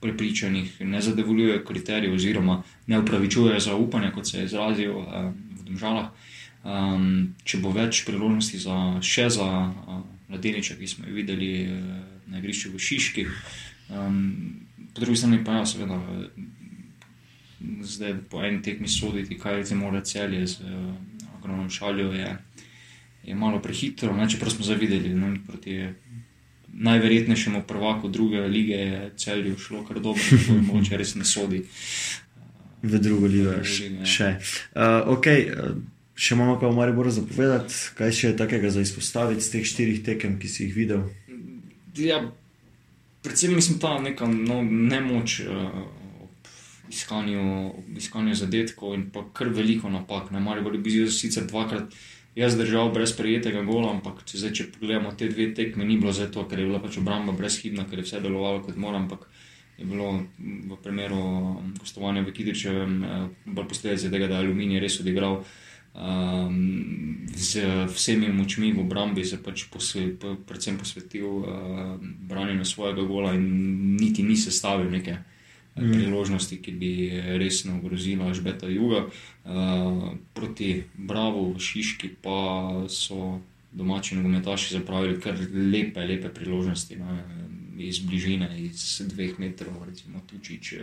prepričanih 0.00 0.80
ne 0.80 1.00
zadovoljujejo 1.00 1.64
kriterijev, 1.64 2.14
oziroma 2.14 2.62
ne 2.86 2.98
upravičujejo 2.98 3.60
zaupanja, 3.60 4.10
kot 4.12 4.28
se 4.28 4.38
je 4.38 4.44
izrazil 4.44 4.96
uh, 4.96 5.06
v 5.60 5.70
državah. 5.70 6.10
Um, 6.66 7.34
če 7.46 7.60
bo 7.62 7.70
več 7.70 8.02
priložnosti 8.06 8.58
za 8.58 8.76
še 9.04 9.28
za 9.30 9.46
uh, 9.46 10.00
mladeniče, 10.28 10.76
ki 10.78 10.88
smo 10.90 11.06
jih 11.06 11.14
videli 11.14 11.50
uh, 11.70 11.90
na 12.26 12.40
igrišču 12.40 12.72
v 12.74 12.82
Šiški, 12.82 13.26
um, 13.94 14.16
po 14.94 15.04
drugi 15.04 15.20
strani 15.22 15.44
pa 15.46 15.60
ja, 15.60 15.66
seveda. 15.66 16.00
Zdaj, 17.86 18.18
po 18.30 18.42
eni 18.44 18.60
tekmi 18.62 18.88
soditi, 18.90 19.38
kaj 19.40 19.64
se 19.64 19.78
mora 19.78 20.02
celje 20.04 20.42
z 20.46 20.66
uh, 20.66 20.90
ogromnim 21.38 21.70
šaljo, 21.70 22.10
je, 22.12 22.34
je 23.24 23.34
malo 23.34 23.62
prehitro. 23.62 24.12
Čeprav 24.28 24.52
smo 24.52 24.66
zavideli, 24.66 25.14
da 25.14 25.22
no, 25.22 25.32
proti 25.46 25.78
najverjetnejšemu 26.78 27.62
prvaku 27.68 28.08
druge 28.08 28.40
lige 28.40 28.74
je 28.74 29.10
celju 29.16 29.58
šlo 29.58 29.84
kar 29.84 30.00
dobro, 30.00 30.22
če 30.88 30.96
res 30.96 31.14
ne 31.14 31.24
sodi. 31.24 31.62
V 32.82 32.98
drugo 33.00 33.26
ligo 33.26 33.54
še. 33.64 34.36
Uh, 34.74 35.16
okay. 35.16 35.50
Še 36.16 36.32
imamo 36.32 36.54
pa 36.56 36.70
v 36.70 36.76
Mariboru 36.78 37.10
zapovedati, 37.12 37.74
kaj 37.96 38.12
še 38.16 38.28
je 38.30 38.36
takega 38.38 38.70
za 38.72 38.80
izpostaviti 38.80 39.44
z 39.44 39.52
teh 39.52 39.66
štirih 39.68 39.98
tekem, 40.04 40.38
ki 40.40 40.48
si 40.48 40.64
jih 40.64 40.72
videl? 40.72 41.02
Ja, 42.00 42.22
predvsem 43.24 43.52
mislim 43.52 43.76
ta 43.82 43.98
neka 44.00 44.28
no, 44.28 44.62
nemoč 44.64 45.42
uh, 45.44 45.82
ob 46.24 46.48
iskanju, 46.88 47.44
iskanju 48.00 48.36
zadetkov 48.40 48.96
in 48.96 49.10
pa 49.12 49.26
kar 49.36 49.52
veliko 49.52 49.92
napak. 49.92 50.32
Ne, 50.32 50.40
Maribor 50.40 50.78
je 50.78 50.80
bil 50.88 51.12
sicer 51.12 51.44
dvakrat 51.44 51.92
jaz 52.36 52.56
držal 52.56 52.92
brez 52.92 53.14
prejetega 53.16 53.62
gola, 53.64 53.90
ampak 53.96 54.20
če, 54.28 54.42
zdaj, 54.42 54.52
če 54.52 54.68
pogledamo 54.76 55.12
te 55.16 55.28
dve 55.32 55.48
tekme, 55.56 55.86
ni 55.88 55.96
bilo 56.00 56.12
zato, 56.12 56.44
ker 56.48 56.60
je 56.60 56.68
bila 56.68 56.80
pač 56.84 56.98
obramba 57.00 57.32
brezhibna, 57.36 57.86
ker 57.88 58.02
je 58.02 58.06
vse 58.06 58.20
delovalo 58.24 58.62
kot 58.66 58.76
mora, 58.80 59.00
ampak 59.00 59.24
je 59.76 59.84
bilo 59.88 60.10
v 60.38 60.76
primeru 60.82 61.20
um, 61.20 61.70
gostovanja 61.80 62.24
v 62.24 62.32
Kidričevem 62.32 62.92
eh, 63.04 63.14
bolj 63.44 63.70
posledice 63.72 64.12
tega, 64.12 64.28
da 64.28 64.38
je 64.38 64.46
Aluminij 64.46 64.80
res 64.84 65.00
odigral. 65.00 65.42
Um, 65.96 67.24
z 67.32 67.64
vsemi 67.88 68.28
močmi 68.28 68.68
v 68.76 68.82
obrambi 68.84 69.24
se 69.24 69.38
pač 69.40 69.64
posve, 69.72 70.10
predvsem 70.20 70.76
posvetil 70.76 71.24
uh, 71.24 71.96
branjenju 72.00 72.68
svojega 72.68 73.04
gola 73.08 73.32
in 73.36 73.96
niti 73.96 74.24
ni 74.24 74.36
sestavil 74.36 74.92
neke 74.92 75.16
mm. 75.78 75.92
priložnosti, 75.92 76.56
ki 76.62 76.72
bi 76.72 76.92
resno 77.38 77.76
ogrozila 77.78 78.34
Žbeta 78.34 78.68
Juga. 78.68 79.06
Uh, 79.44 80.16
proti 80.34 80.84
Bravo 80.96 81.52
v 81.52 81.60
Šiški 81.60 82.16
pa 82.22 82.70
so 82.88 83.40
domači 83.72 84.16
nogometaši 84.16 84.78
zapravili 84.78 85.20
kar 85.20 85.36
lepe, 85.72 86.00
lepe 86.00 86.32
priložnosti. 86.32 86.96
Ne, 86.96 87.46
iz 87.78 87.98
bližine, 87.98 88.48
iz 88.56 89.02
dveh 89.04 89.38
metrov, 89.38 89.84
recimo 89.86 90.20
Tučič, 90.26 90.74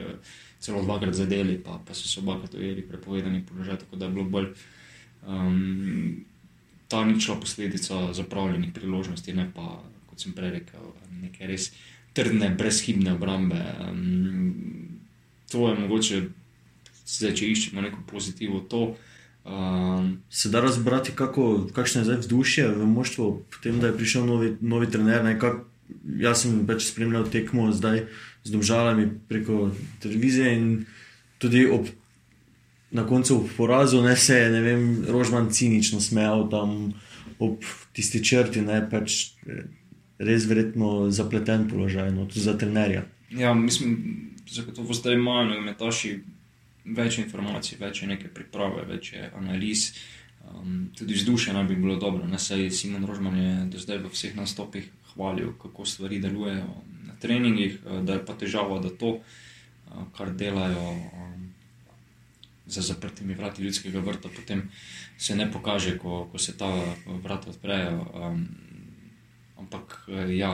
celo 0.59 0.83
dvakrat 0.83 1.13
zadeli, 1.13 1.57
pa, 1.57 1.81
pa 1.85 1.93
so 1.93 2.07
se 2.07 2.19
obakrat 2.19 2.53
ujeli 2.53 2.81
prepovedani 2.81 3.43
položaj, 3.49 3.77
tako 3.83 3.95
da 3.95 4.05
je 4.05 4.11
bilo 4.11 4.25
bolj 4.29 4.47
um, 5.27 6.25
ta 6.87 7.05
ničla 7.05 7.35
posledica 7.35 8.13
zapravljenih 8.13 8.73
priložnosti, 8.73 9.33
ne 9.33 9.49
pa, 9.55 9.81
kot 10.09 10.19
sem 10.19 10.33
prej 10.33 10.59
rekel, 10.59 10.93
neke 11.21 11.47
res 11.47 11.71
trdne, 12.13 12.49
brezhibne 12.57 13.13
obrambe. 13.13 13.59
Um, 13.89 14.99
to 15.51 15.69
je 15.69 15.79
mogoče, 15.79 16.21
zdaj, 17.05 17.35
če 17.39 17.49
iščemo 17.51 17.81
neko 17.81 18.05
pozitivo, 18.09 18.61
to. 18.69 18.93
Um, 19.43 20.21
se 20.29 20.49
da 20.49 20.61
razbrati, 20.63 21.11
kako, 21.15 21.67
kakšno 21.75 22.01
je 22.01 22.05
zdaj 22.05 22.17
vzdušje 22.23 22.67
v 22.77 22.85
moštvu, 22.87 23.25
potem 23.51 23.79
da 23.79 23.89
je 23.89 23.97
prišel 23.97 24.25
novi, 24.25 24.53
novi 24.61 24.87
trener. 24.91 25.23
Nekak, 25.25 25.65
jaz 26.19 26.45
sem 26.45 26.61
več 26.67 26.87
spremljal 26.87 27.27
tekmo 27.31 27.67
zdaj 27.75 28.05
z 28.43 28.53
domžalami 28.53 29.09
preko 29.27 29.71
televizije 30.03 30.53
in 30.55 30.69
tudi 31.43 31.65
ob, 31.67 31.89
na 32.91 33.03
koncu 33.07 33.41
porazu 33.57 34.01
ne 34.01 34.15
se 34.15 34.37
je, 34.37 34.77
Rožman 35.11 35.51
cinično 35.51 35.99
smejal 36.01 36.47
tam 36.49 36.93
ob 37.39 37.63
tisti 37.93 38.23
črti, 38.23 38.61
ne 38.61 38.79
pač 38.89 39.33
res 40.23 40.47
verjetno 40.49 41.11
zapleten 41.11 41.67
položaj, 41.69 42.11
no 42.15 42.25
tudi 42.25 42.45
za 42.45 42.57
trenerja. 42.57 43.05
Ja, 43.31 43.53
mislim, 43.53 43.97
zagotovo 44.49 44.93
zdaj 44.93 45.17
imajo 45.17 45.49
nogometaši 45.49 46.17
več 46.85 47.17
informacij, 47.23 47.77
več 47.79 48.03
je 48.03 48.09
neke 48.11 48.27
priprave, 48.33 48.85
več 48.87 49.13
je 49.13 49.29
analiz. 49.37 49.91
Um, 50.43 50.89
tudi 50.97 51.15
vzdušje 51.15 51.53
naj 51.55 51.69
bi 51.69 51.79
bilo 51.79 51.95
dobro. 51.99 52.27
Ne 52.27 52.39
sej 52.39 52.67
Simon 52.71 53.05
Rožman 53.07 53.37
je 53.39 53.53
do 53.75 53.79
zdaj 53.79 54.03
v 54.03 54.11
vseh 54.11 54.35
nastopih 54.35 54.89
hvalil, 55.13 55.53
kako 55.61 55.85
stvari 55.85 56.19
delujejo 56.19 56.67
na 57.07 57.15
treningih, 57.19 57.79
eh, 57.79 58.01
da 58.03 58.17
je 58.19 58.25
pa 58.25 58.35
težava, 58.35 58.79
da 58.83 58.89
to, 58.89 59.19
eh, 59.19 60.03
kar 60.17 60.33
delajo 60.35 60.89
um, 60.89 61.53
za 62.65 62.81
zaprtimi 62.81 63.33
vrati 63.33 63.63
ljudskega 63.63 63.99
vrta, 63.99 64.29
potem 64.35 64.69
se 65.17 65.35
ne 65.35 65.51
pokaže, 65.51 65.97
ko, 65.97 66.27
ko 66.31 66.39
se 66.39 66.57
ta 66.57 66.69
vrata 67.05 67.49
odprejo. 67.49 68.07
Um, 68.13 68.47
ampak 69.63 70.03
eh, 70.07 70.35
ja. 70.37 70.53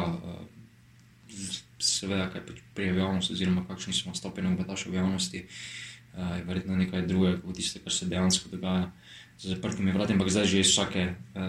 Seveda, 1.80 2.26
kaj 2.28 2.42
pač 2.44 2.58
prije 2.76 2.92
v 2.92 3.00
javnosti, 3.00 3.32
oziroma 3.32 3.62
kakšni 3.64 3.94
smo 3.96 4.12
stopili 4.12 4.50
v 4.52 4.96
javnosti, 4.98 5.40
uh, 5.40 5.90
uh, 6.14 6.38
je 6.38 6.44
verjetno 6.44 6.76
nekaj 6.76 7.08
drugega 7.08 7.42
kot 7.42 7.56
tisto, 7.56 7.80
kar 7.84 7.94
se 7.94 8.06
dejansko 8.06 8.50
dogaja 8.52 8.92
za 9.40 9.50
zaprtimi 9.50 9.92
vrati. 9.92 10.14
Ampak 10.14 10.30
zdaj 10.30 10.46
že 10.46 10.60
iz 10.60 10.72
vsake 10.72 11.08
uh, 11.10 11.44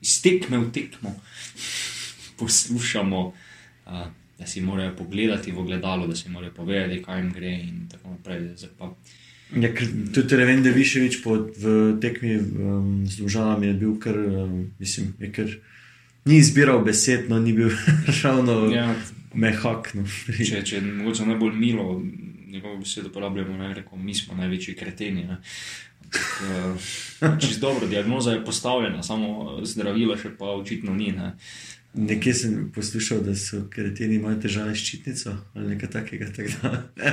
iztekme 0.00 0.58
v 0.58 0.70
tekmo 0.72 1.14
poslušamo, 2.40 3.26
uh, 3.26 4.06
da 4.38 4.46
si 4.46 4.60
morajo 4.60 4.96
pogledati 4.96 5.52
v 5.52 5.62
gledalo, 5.62 6.06
da 6.06 6.16
si 6.16 6.30
morajo 6.30 6.52
povedati, 6.54 7.02
kaj 7.02 7.20
jim 7.20 7.32
gre 7.32 7.52
in 7.52 7.88
tako 7.90 8.16
naprej. 8.16 8.48
Ja, 9.54 9.68
tudi 10.14 10.36
ne 10.36 10.44
vem, 10.44 10.62
da 10.62 10.70
više 10.70 11.00
več 11.00 11.20
v 11.24 11.98
tekmi 12.00 12.36
um, 12.36 13.06
z 13.06 13.22
državami 13.22 13.66
je 13.66 13.74
bil, 13.74 13.92
ker 14.00 14.18
um, 14.18 14.72
mislim, 14.78 15.14
je 15.20 15.30
ker 15.32 15.52
ni 16.24 16.36
izbiral 16.36 16.84
besed, 16.84 17.30
no 17.30 17.40
ni 17.40 17.52
bil 17.52 17.70
ravno 18.22 18.70
ja. 18.72 18.94
mehak. 19.34 19.90
No. 19.94 20.06
če, 20.38 20.62
če 20.64 20.80
mogoče 20.80 21.26
najbolj 21.26 21.58
milo 21.58 22.00
njegovo 22.54 22.76
besedo 22.76 23.08
uporabljamo, 23.08 23.56
ne 23.58 23.74
reko, 23.74 23.96
mi 23.96 24.14
smo 24.14 24.36
največji 24.38 24.74
kreteni. 24.74 25.26
Uh, 25.34 25.38
Čisto 27.40 27.66
dobro, 27.66 27.88
diagnoza 27.88 28.32
je 28.32 28.44
postavljena, 28.44 29.02
samo 29.02 29.58
zdravila 29.66 30.16
še 30.16 30.30
pa 30.38 30.54
očitno 30.54 30.94
ni. 30.94 31.10
Ne. 31.12 31.32
Nekje 31.94 32.34
sem 32.34 32.70
poslušal, 32.74 33.20
da 33.22 33.34
so 33.38 33.60
kreteni 33.70 34.18
imajo 34.18 34.40
težave 34.42 34.74
s 34.74 34.82
ščitnico 34.82 35.34
ali 35.54 35.74
nekaj 35.74 35.90
takega. 35.90 36.26
Tak 36.34 36.46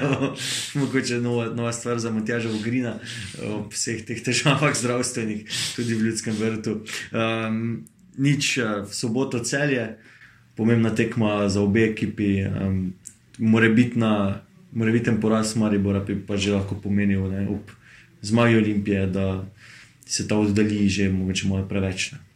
mogoče 0.82 1.20
nova, 1.22 1.50
nova 1.53 1.74
stvar 1.74 2.01
za 2.01 2.12
Matjaža 2.13 2.50
Ugrina 2.50 2.96
ob 3.46 3.74
vseh 3.74 4.01
teh 4.06 4.22
težavah 4.25 4.74
zdravstvenih, 4.77 5.46
tudi 5.75 5.98
v 5.98 6.10
ljudskem 6.10 6.38
vrtu. 6.38 6.80
Um, 7.13 7.86
nič, 8.18 8.58
v 8.58 8.91
soboto 8.91 9.39
celje, 9.39 9.98
pomembna 10.56 10.89
tekma 10.96 11.50
za 11.50 11.62
obe 11.62 11.86
ekipi, 11.91 12.44
um, 12.46 12.94
more 13.39 13.70
biti 13.70 14.00
na 14.00 14.41
morebiten 14.72 15.22
poraz 15.22 15.56
Maribora 15.56 16.00
bi 16.00 16.15
pa 16.15 16.38
že 16.38 16.51
lahko 16.51 16.75
pomenil 16.75 17.27
ne, 17.27 17.48
ob 17.48 17.72
zmagi 18.22 18.56
Olimpije, 18.56 19.08
da 19.08 19.46
se 20.06 20.27
ta 20.27 20.38
oddalji 20.38 20.89
že 20.89 21.10
mogoče 21.10 21.48
malo 21.48 21.68
preveč. 21.68 22.12
Ne. 22.12 22.31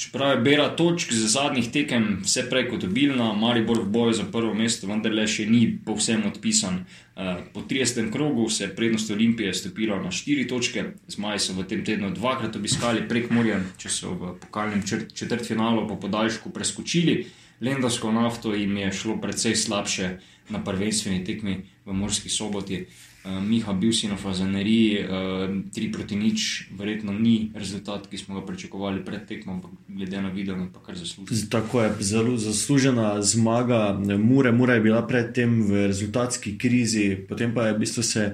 Čeprav 0.00 0.30
je 0.30 0.36
bera 0.40 0.68
točk 0.76 1.12
za 1.12 1.26
zadnjih 1.28 1.66
tekem 1.72 2.04
vse 2.24 2.46
prej 2.50 2.70
kot 2.70 2.84
obilna, 2.86 3.32
Maribor 3.36 3.82
v 3.82 3.90
boju 3.92 4.14
za 4.16 4.24
prvo 4.32 4.54
mesto 4.56 4.88
vendarle 4.88 5.26
še 5.28 5.44
ni 5.44 5.60
povsem 5.84 6.22
odpisan. 6.24 6.78
Eh, 6.80 7.42
po 7.52 7.60
30. 7.68 8.08
krogu 8.12 8.48
se 8.48 8.64
je 8.64 8.70
prednost 8.76 9.10
Olimpije 9.10 9.52
stopila 9.54 9.98
na 10.00 10.08
4 10.08 10.46
točke, 10.48 10.84
zmaji 11.08 11.42
so 11.44 11.52
v 11.52 11.66
tem 11.68 11.84
tednu 11.84 12.14
dvakrat 12.16 12.56
obiskali 12.56 13.04
prek 13.08 13.28
morja, 13.30 13.60
če 13.76 13.92
so 13.92 14.14
v 14.16 14.32
pokalnem 14.40 14.80
četrtfinalu 15.12 15.84
po 15.88 16.00
podaljšku 16.00 16.48
preskočili. 16.50 17.26
Lendovsko 17.60 18.12
nafto 18.12 18.54
jim 18.56 18.76
je 18.80 18.92
šlo 18.92 19.20
precej 19.20 19.52
slabše 19.52 20.14
na 20.48 20.64
prvenstveni 20.64 21.24
tekmi 21.28 21.60
v 21.84 21.92
Morski 21.92 22.32
soboti. 22.32 22.86
Uh, 23.20 23.36
Miha 23.44 23.72
Bilsinov 23.72 24.24
za 24.32 24.46
Neri, 24.48 24.96
uh, 24.96 25.04
eh, 25.44 25.70
3 25.76 25.92
proti 25.92 26.16
nič, 26.16 26.72
verjetno 26.72 27.12
ni 27.12 27.52
rezultat, 27.54 28.08
ki 28.08 28.16
smo 28.16 28.40
ga 28.40 28.46
pričakovali 28.46 29.04
pred 29.04 29.28
tekmo, 29.28 29.52
ampak 29.52 29.70
glede 29.88 30.22
na 30.22 30.32
video, 30.32 30.56
pa 30.72 30.80
kar 30.80 30.96
zasluženo. 30.96 31.50
Tako 31.52 31.82
je, 31.82 31.90
zelo 32.00 32.36
zaslužena 32.36 33.20
zmaga. 33.22 33.92
Mure, 34.18 34.52
Mure 34.52 34.74
je 34.74 34.80
bila 34.80 35.04
predtem 35.04 35.60
v 35.68 35.92
rezultatski 35.92 36.56
krizi, 36.58 37.18
potem 37.28 37.52
pa 37.54 37.68
je 37.68 37.76
v 37.76 37.78
bistvu 37.84 38.02
se. 38.02 38.24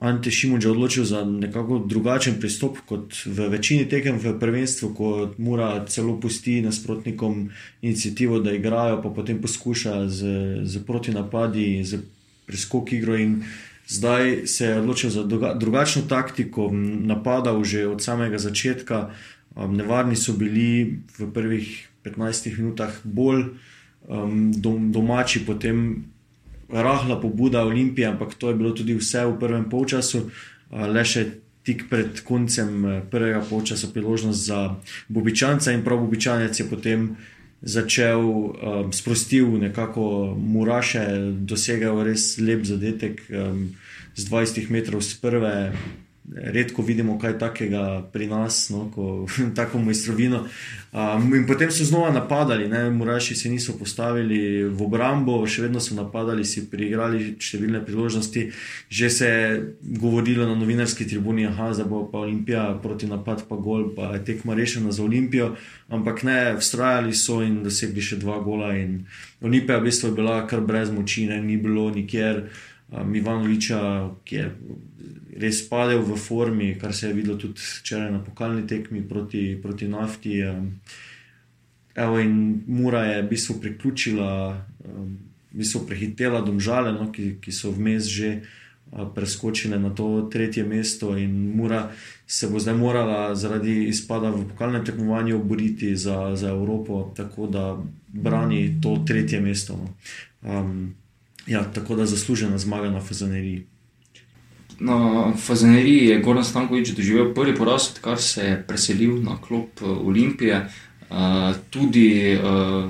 Ante 0.00 0.30
Šimunč 0.32 0.64
je 0.64 0.70
odločil 0.70 1.04
za 1.04 1.24
nekako 1.24 1.84
drugačen 1.84 2.40
pristop 2.40 2.78
kot 2.88 3.12
v 3.26 3.52
večini 3.52 3.84
tekem 3.84 4.16
v 4.16 4.32
prvenstvu, 4.40 4.94
ko 4.96 5.08
mora 5.36 5.84
celo 5.84 6.16
pusti 6.16 6.62
nasprotnikom 6.64 7.50
inicijativo, 7.82 8.40
da 8.40 8.56
igrajo, 8.56 9.02
pa 9.04 9.12
potem 9.12 9.42
poskuša 9.44 10.08
z, 10.08 10.20
z 10.64 10.80
protinapadi, 10.88 11.84
z 11.84 12.00
preskok 12.48 12.96
igro. 12.96 13.20
In 13.20 13.44
zdaj 13.90 14.46
se 14.46 14.66
je 14.66 14.78
odločil 14.78 15.10
za 15.10 15.22
drugačno 15.54 16.02
taktiko, 16.06 16.70
napadal 17.02 17.64
že 17.64 17.86
od 17.90 18.02
samega 18.02 18.38
začetka. 18.38 19.10
Um, 19.58 19.74
nevarni 19.74 20.14
so 20.16 20.32
bili 20.32 21.02
v 21.18 21.26
prvih 21.34 21.66
15 22.06 22.54
minutah 22.54 22.94
bolj 23.04 23.58
um, 24.06 24.54
domači, 24.94 25.42
potem 25.42 26.06
rahla 26.70 27.18
pobuda 27.20 27.66
Olimpije, 27.66 28.06
ampak 28.06 28.34
to 28.38 28.48
je 28.48 28.54
bilo 28.54 28.70
tudi 28.70 28.94
vse 28.94 29.26
v 29.26 29.38
prvem 29.42 29.66
polčasu, 29.66 30.30
le 30.70 31.02
še 31.02 31.42
tik 31.62 31.88
pred 31.90 32.22
koncem 32.24 32.84
eh, 32.84 33.02
prvega 33.10 33.42
polčasa 33.44 33.90
priložnost 33.92 34.46
za 34.46 34.76
Bobičanca 35.08 35.72
in 35.72 35.84
prav 35.84 36.00
Bobičanec 36.00 36.60
je 36.60 36.66
potem 36.66 37.16
začel 37.62 38.20
um, 38.20 38.92
sprostil 38.92 39.58
nekako 39.58 40.34
Muraše, 40.38 41.06
dosegel 41.44 42.02
res 42.04 42.38
lep 42.40 42.64
zadetek 42.64 43.20
um, 43.28 43.76
z 44.16 44.22
20 44.28 44.70
metrov 44.70 45.04
z 45.04 45.14
prve 45.20 45.72
redko 46.28 46.82
vidimo 46.82 47.18
kaj 47.18 47.38
takega 47.38 48.02
pri 48.12 48.26
nas, 48.26 48.68
no, 48.70 48.90
ko, 48.94 49.26
tako 49.58 49.78
mojstrovino. 49.78 50.44
Um, 50.92 51.34
in 51.34 51.46
potem 51.46 51.70
so 51.70 51.84
znova 51.84 52.10
napadali, 52.10 52.68
Muraši 52.90 53.34
se 53.36 53.48
niso 53.48 53.78
postavili 53.78 54.64
v 54.64 54.82
obrambo, 54.82 55.46
še 55.46 55.62
vedno 55.62 55.80
so 55.80 55.94
napadali, 55.94 56.44
si 56.44 56.66
priigrali 56.70 57.36
številne 57.38 57.82
priložnosti. 57.86 58.50
Že 58.90 59.10
se 59.10 59.26
je 59.26 59.60
govorilo 59.80 60.46
na 60.46 60.54
novinarski 60.54 61.06
tribuni, 61.06 61.46
da 61.46 61.84
bo 61.84 62.04
pa 62.10 62.18
Olimpija 62.26 62.78
proti 62.82 63.06
napad, 63.06 63.46
pa 63.48 63.56
gol, 63.56 63.90
pa 63.94 64.14
je 64.16 64.24
tekma 64.24 64.54
rešena 64.54 64.92
za 64.92 65.02
Olimpijo. 65.02 65.54
Ampak 65.88 66.22
ne, 66.22 66.56
vztrajali 66.58 67.14
so 67.14 67.40
in 67.42 67.62
dosegli 67.62 68.02
še 68.02 68.18
dva 68.18 68.38
gola. 68.42 68.74
Olimpija 69.42 69.78
v 69.78 69.86
bistvu 69.88 70.10
je 70.10 70.18
bila 70.18 70.42
kar 70.46 70.60
brez 70.60 70.90
moči, 70.90 71.26
ne, 71.30 71.40
ni 71.42 71.56
bilo 71.56 71.90
nikjer. 71.90 72.50
Um, 72.90 73.14
Ivanoviča, 73.14 73.80
ki 74.26 74.34
je 74.34 74.46
res 75.36 75.62
padel 75.68 76.02
v 76.02 76.16
formi, 76.16 76.74
kar 76.80 76.94
se 76.94 77.08
je 77.08 77.14
videlo 77.14 77.38
tudi 77.38 77.60
včeraj 77.60 78.10
na 78.12 78.18
pokalni 78.24 78.66
tekmi 78.66 79.02
proti, 79.08 79.58
proti 79.62 79.88
nafti. 79.88 80.40
Evo, 81.94 82.18
in 82.18 82.62
Mura 82.66 83.04
je 83.04 83.22
v 83.22 83.28
bistvu 83.28 83.60
priključila, 83.60 84.30
v 85.52 85.58
bistvu 85.58 85.86
prehitela 85.86 86.40
domžale, 86.40 86.92
no, 86.92 87.10
ki, 87.12 87.36
ki 87.42 87.52
so 87.52 87.70
vmes 87.74 88.10
že 88.10 88.40
preskočile 88.90 89.78
na 89.78 89.94
to 89.94 90.28
tretje 90.32 90.64
mesto 90.64 91.16
in 91.16 91.54
Mura 91.54 91.92
se 92.26 92.48
bo 92.48 92.58
zdaj 92.58 92.74
morala 92.74 93.34
zaradi 93.34 93.86
izpada 93.86 94.30
v 94.30 94.48
pokalnem 94.50 94.84
tekmovanju 94.84 95.38
boriti 95.44 95.96
za, 95.96 96.36
za 96.36 96.48
Evropo, 96.48 97.12
tako 97.16 97.46
da 97.46 97.78
brani 98.08 98.80
to 98.82 99.02
tretje 99.06 99.40
mesto. 99.40 99.78
No. 99.78 99.88
Um, 100.42 100.94
ja, 101.46 101.64
tako 101.72 101.94
da 101.94 102.06
zaslužena 102.06 102.58
zmaga 102.58 102.90
na 102.90 103.00
Fazaneriji. 103.00 103.66
Na 104.80 105.32
Fazaneriji 105.36 106.06
je 106.06 106.20
Goran 106.24 106.44
Stankovič 106.44 106.94
doživel 106.96 107.34
prvi 107.34 107.52
poraz, 107.56 107.90
odkar 107.92 108.20
se 108.20 108.44
je 108.44 108.62
preselil 108.68 109.20
na 109.22 109.36
klop 109.36 109.82
Olimpije. 109.82 110.66
Uh, 111.10 111.52
tudi 111.70 112.38
uh, 112.38 112.88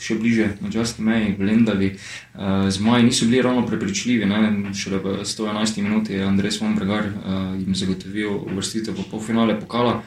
še 0.00 0.16
bliže 0.20 0.46
mačarski 0.60 1.02
meji, 1.02 1.34
v 1.38 1.46
Lendavi. 1.48 1.88
Zmaji 2.70 3.06
niso 3.06 3.26
bili 3.26 3.42
ravno 3.42 3.66
prepričljivi, 3.66 4.26
ne? 4.28 4.72
šele 4.76 5.00
v 5.00 5.14
111 5.24 5.80
minuti 5.82 6.12
je 6.12 6.24
Andrej 6.24 6.52
Svompregar 6.58 7.08
uh, 7.08 7.54
jim 7.56 7.74
zagotovil 7.74 8.36
uvrstitev 8.44 8.94
v 8.94 9.06
polfinale 9.10 9.56
pokala. 9.60 10.02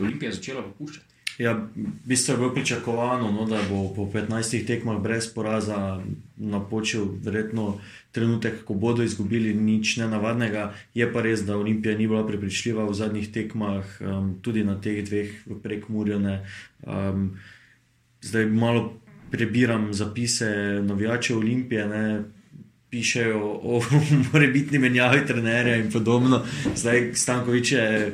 Olimpija 0.00 0.32
je 0.32 0.38
začela 0.38 0.64
popuščati. 0.64 1.15
Ja, 1.38 1.52
v 1.52 2.08
bistvu 2.08 2.32
je 2.32 2.36
bilo 2.38 2.54
pričakovano, 2.54 3.32
no, 3.32 3.44
da 3.44 3.60
bo 3.70 3.92
po 3.94 4.08
15 4.08 4.66
tekmah 4.66 5.02
brez 5.02 5.28
poraza 5.34 6.00
napočil 6.36 7.04
verjetno 7.22 7.80
trenutek, 8.12 8.64
ko 8.64 8.74
bodo 8.74 9.04
izgubili 9.04 9.54
nič 9.54 9.96
nenavadnega. 10.00 10.72
Je 10.94 11.12
pa 11.12 11.20
res, 11.20 11.44
da 11.44 11.58
Olimpija 11.58 11.96
ni 11.98 12.08
bila 12.08 12.24
prepričljiva 12.26 12.86
v 12.88 12.94
zadnjih 12.94 13.28
tekmah, 13.32 13.98
um, 14.00 14.30
tudi 14.40 14.64
na 14.64 14.80
teh 14.80 15.04
dveh 15.04 15.60
prek 15.62 15.88
Murjane. 15.88 16.40
Um, 16.86 17.36
zdaj 18.24 18.46
malo 18.46 18.94
prebiram 19.30 19.92
zapise 19.94 20.80
novijačev 20.82 21.38
Olimpije. 21.38 21.86
Ne, 21.88 22.22
Pišejo 22.90 23.60
o 23.62 23.82
morebitni 24.32 24.78
menjavi 24.78 25.26
trenerja 25.26 25.76
in 25.76 25.90
podobno. 25.92 26.44
Zdaj, 26.76 27.10
Stankovič 27.14 27.72
je 27.72 28.12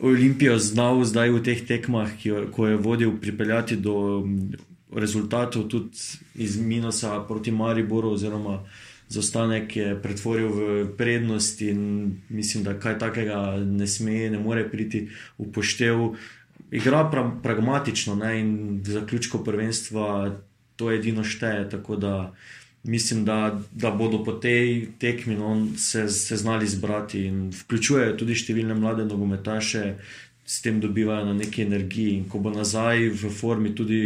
Olimpijo 0.00 0.58
znal 0.58 1.04
zdaj 1.04 1.30
v 1.30 1.42
teh 1.44 1.60
tekmah, 1.66 2.12
jo, 2.24 2.46
ko 2.52 2.66
je 2.66 2.76
vodil, 2.76 3.18
pripeljati 3.20 3.76
do 3.76 4.24
rezultatov, 4.96 5.68
tudi 5.68 5.96
iz 6.34 6.56
minusa 6.56 7.20
proti 7.28 7.52
Mariboru, 7.52 8.14
oziroma 8.16 8.62
zaostanek 9.08 9.76
je 9.76 10.02
pretvoril 10.02 10.48
v 10.48 10.86
prednost. 10.96 11.60
Mislim, 12.28 12.64
da 12.64 12.78
kaj 12.78 12.98
takega 12.98 13.58
ne 13.60 13.86
sme, 13.86 14.30
ne 14.30 14.38
more 14.38 14.64
priti 14.70 15.08
v 15.38 15.50
poštev 15.52 16.14
igra 16.70 17.04
pra, 17.10 17.30
pragmatično 17.42 18.14
ne, 18.14 18.40
in 18.40 18.80
v 18.84 18.92
zaključku 19.00 19.44
prvenstva 19.44 20.36
to 20.76 20.90
edino 20.92 21.24
šteje. 21.24 21.68
Tako 21.70 21.96
da 21.96 22.32
mislim, 22.82 23.24
da, 23.24 23.60
da 23.72 23.90
bodo 23.90 24.24
po 24.24 24.32
tej 24.32 24.88
tekmi 24.98 25.36
no, 25.36 25.68
se, 25.76 26.08
se 26.08 26.36
znali 26.36 26.66
zbrati 26.66 27.24
in 27.26 27.50
vključujejo 27.50 28.16
tudi 28.16 28.34
številne 28.34 28.74
mlade 28.74 29.04
nogometaše. 29.04 29.94
S 30.50 30.64
tem 30.64 30.80
dobivajo 30.82 31.28
na 31.28 31.34
neki 31.38 31.62
energiji, 31.62 32.16
in 32.18 32.24
ko 32.26 32.40
bo 32.42 32.50
nazaj 32.50 33.04
v 33.14 33.28
formi 33.30 33.70
tudi 33.74 34.00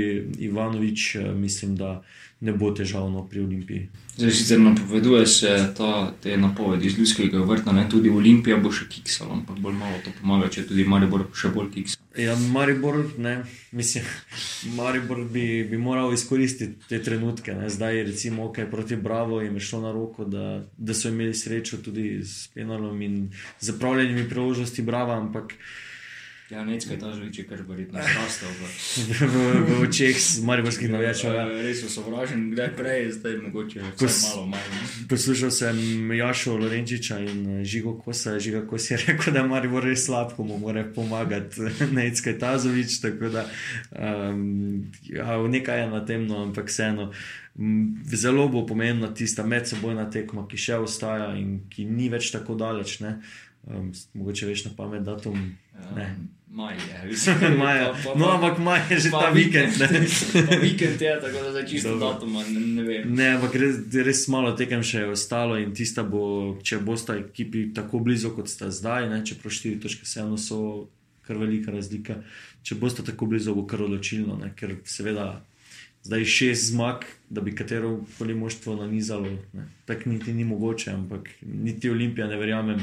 Ivanovič, 0.45 1.16
mislim, 1.38 1.73
da 1.76 2.02
ne 2.45 2.53
bo 2.53 2.71
težavno 2.77 3.23
pri 3.29 3.41
Olimpiji. 3.41 3.89
Zdaj, 4.17 4.31
sicer 4.31 4.61
napoveduje 4.61 5.27
se 5.27 5.51
ta, 5.77 6.13
te 6.23 6.37
napovedi 6.37 6.87
iz 6.87 6.99
Ljudskega 6.99 7.39
vrta, 7.39 7.73
ne 7.73 7.87
tudi 7.91 8.11
Olimpija 8.11 8.59
bo 8.63 8.71
še 8.73 8.85
kiksala, 8.91 9.33
ampak 9.39 9.59
bolj 9.65 9.79
malo 9.79 9.97
to 10.05 10.13
pomaga, 10.21 10.51
če 10.53 10.67
tudi 10.69 10.85
Maribor 10.87 11.25
še 11.35 11.51
bolj 11.55 11.71
kiksala. 11.79 12.05
Ja, 12.21 12.37
Maribor, 12.53 13.01
ne, 13.19 13.33
mislim, 13.73 14.05
Maribor 14.79 15.25
bi, 15.25 15.47
bi 15.71 15.81
moral 15.81 16.13
izkoristiti 16.15 16.87
te 16.91 17.01
trenutke. 17.03 17.57
Ne. 17.57 17.71
Zdaj, 17.73 18.05
recimo, 18.13 18.51
kaj 18.55 18.69
proti 18.71 19.01
Bravo 19.01 19.41
jim 19.43 19.57
je 19.59 19.65
šlo 19.71 19.81
na 19.87 19.95
roko, 19.97 20.29
da, 20.29 20.61
da 20.77 20.95
so 20.95 21.11
imeli 21.11 21.35
srečo 21.35 21.81
tudi 21.83 22.21
s 22.23 22.53
penalom 22.55 23.03
in 23.03 23.19
zapravljenimi 23.65 24.29
priložnosti 24.29 24.85
Brava, 24.85 25.19
ampak. 25.19 25.57
Ja, 26.54 26.64
nekaj 26.64 26.99
ta 26.99 27.11
že 27.11 27.44
kar 27.49 27.58
verjetno 27.66 27.99
rastel. 27.99 28.49
v 29.66 29.82
očeh 29.82 30.14
z 30.14 30.38
mariborskih 30.46 30.90
navijačev. 30.90 31.34
Ja. 31.34 31.46
Res 31.50 31.80
so 31.82 31.88
sovražni, 31.90 32.52
kdaj 32.54 32.68
prej, 32.78 33.11
zdaj 33.18 33.40
mogoče 33.42 33.82
Kos, 33.99 34.23
malo 34.23 34.46
manj. 34.46 34.76
Poslušal 35.11 35.50
sem 35.50 35.78
Jašo 36.14 36.54
Lorenčiča 36.56 37.18
in 37.26 37.40
eh, 37.58 37.64
Žigo 37.66 37.96
Kosa, 37.99 38.38
Žiga 38.38 38.62
Kos 38.70 38.87
je 38.90 39.00
rekel, 39.02 39.34
da 39.34 39.42
Maribor 39.42 39.82
res 39.82 40.06
slab, 40.06 40.36
ko 40.36 40.47
mu 40.47 40.58
more 40.62 40.84
pomagati 40.95 41.67
Necka 41.97 42.36
Tazovič, 42.38 43.00
tako 43.02 43.32
da 43.34 43.49
um, 43.90 44.93
ja, 45.10 45.34
nekaj 45.43 45.80
je 45.80 45.88
na 45.90 46.04
tem, 46.06 46.23
no, 46.26 46.45
ampak 46.47 46.71
vseeno. 46.71 47.10
Zelo 48.14 48.47
bo 48.49 48.62
pomembna 48.67 49.10
tista 49.14 49.43
medsebojna 49.47 50.06
tekma, 50.10 50.47
ki 50.47 50.58
še 50.58 50.78
ostaja 50.86 51.32
in 51.38 51.64
ki 51.71 51.86
ni 51.90 52.06
več 52.14 52.30
tako 52.34 52.54
daleč. 52.58 53.00
Ne? 53.02 53.19
Um, 53.67 53.93
mogoče 54.14 54.47
veš 54.47 54.64
na 54.69 54.73
pamet 54.76 55.02
datum. 55.02 55.38
Um, 55.75 56.28
maj 56.54 56.75
je, 56.88 57.08
mislim, 57.08 57.58
maja. 57.58 57.95
No, 58.17 58.28
ampak 58.30 58.58
maj 58.58 58.80
je 58.90 58.99
že 58.99 59.10
ta 59.10 59.30
vikend. 59.34 59.75
vikend 60.67 61.00
je, 61.02 61.21
tako 61.21 61.45
da 61.45 61.50
zdaj 61.50 61.67
čisto 61.67 61.97
datum, 61.99 62.32
ne, 62.32 62.60
ne 62.60 62.82
vem. 62.82 63.14
Ne, 63.14 63.28
ampak 63.34 63.54
res, 63.58 63.80
res 64.06 64.26
malo 64.30 64.52
tekem 64.56 64.82
še 64.86 65.02
je 65.04 65.14
ostalo 65.17 65.58
in 65.58 65.75
tista 65.75 66.06
bo, 66.06 66.54
če 66.62 66.78
bosta 66.78 67.19
ekipi 67.19 67.67
tako 67.75 68.04
blizu, 68.06 68.30
kot 68.36 68.50
sta 68.50 68.71
zdaj, 68.71 69.08
ne, 69.10 69.25
če 69.26 69.40
proštiri 69.43 69.80
točke, 69.82 70.06
vseeno 70.06 70.38
so 70.38 70.86
kar 71.26 71.40
velika 71.43 71.75
razlika. 71.75 72.21
Če 72.62 72.78
bosta 72.78 73.02
tako 73.02 73.26
blizu, 73.34 73.56
bo 73.56 73.67
kar 73.67 73.82
odločilno, 73.82 74.38
ne, 74.45 74.54
ker 74.56 74.78
seveda. 74.86 75.43
Zdaj 76.04 76.21
je 76.21 76.28
šest 76.28 76.67
zmag, 76.69 77.06
da 77.32 77.40
bi 77.40 77.54
katero 77.56 77.95
koli 78.19 78.34
moštvo 78.36 78.75
nanizalo. 78.76 79.30
Tako 79.88 80.10
niti 80.12 80.34
ni 80.36 80.45
mogoče, 80.45 80.90
ampak 80.93 81.30
niti 81.40 81.90
Olimpija 81.90 82.26
ne 82.28 82.36
verjamem 82.36 82.82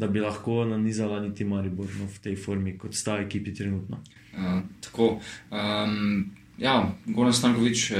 da 0.00 0.08
bi 0.08 0.20
lahko 0.20 0.64
nanizala 0.64 1.20
niti 1.20 1.44
Maribor 1.44 1.88
no, 2.00 2.08
v 2.08 2.22
tej 2.24 2.36
formi, 2.40 2.78
kot 2.78 2.96
sta 2.96 3.18
ekipi 3.20 3.52
trenutno. 3.54 4.00
Uh, 4.32 4.62
tako. 4.80 5.18
Um, 5.52 6.30
ja, 6.58 6.80
Goran 7.06 7.32
Stankovič 7.36 7.92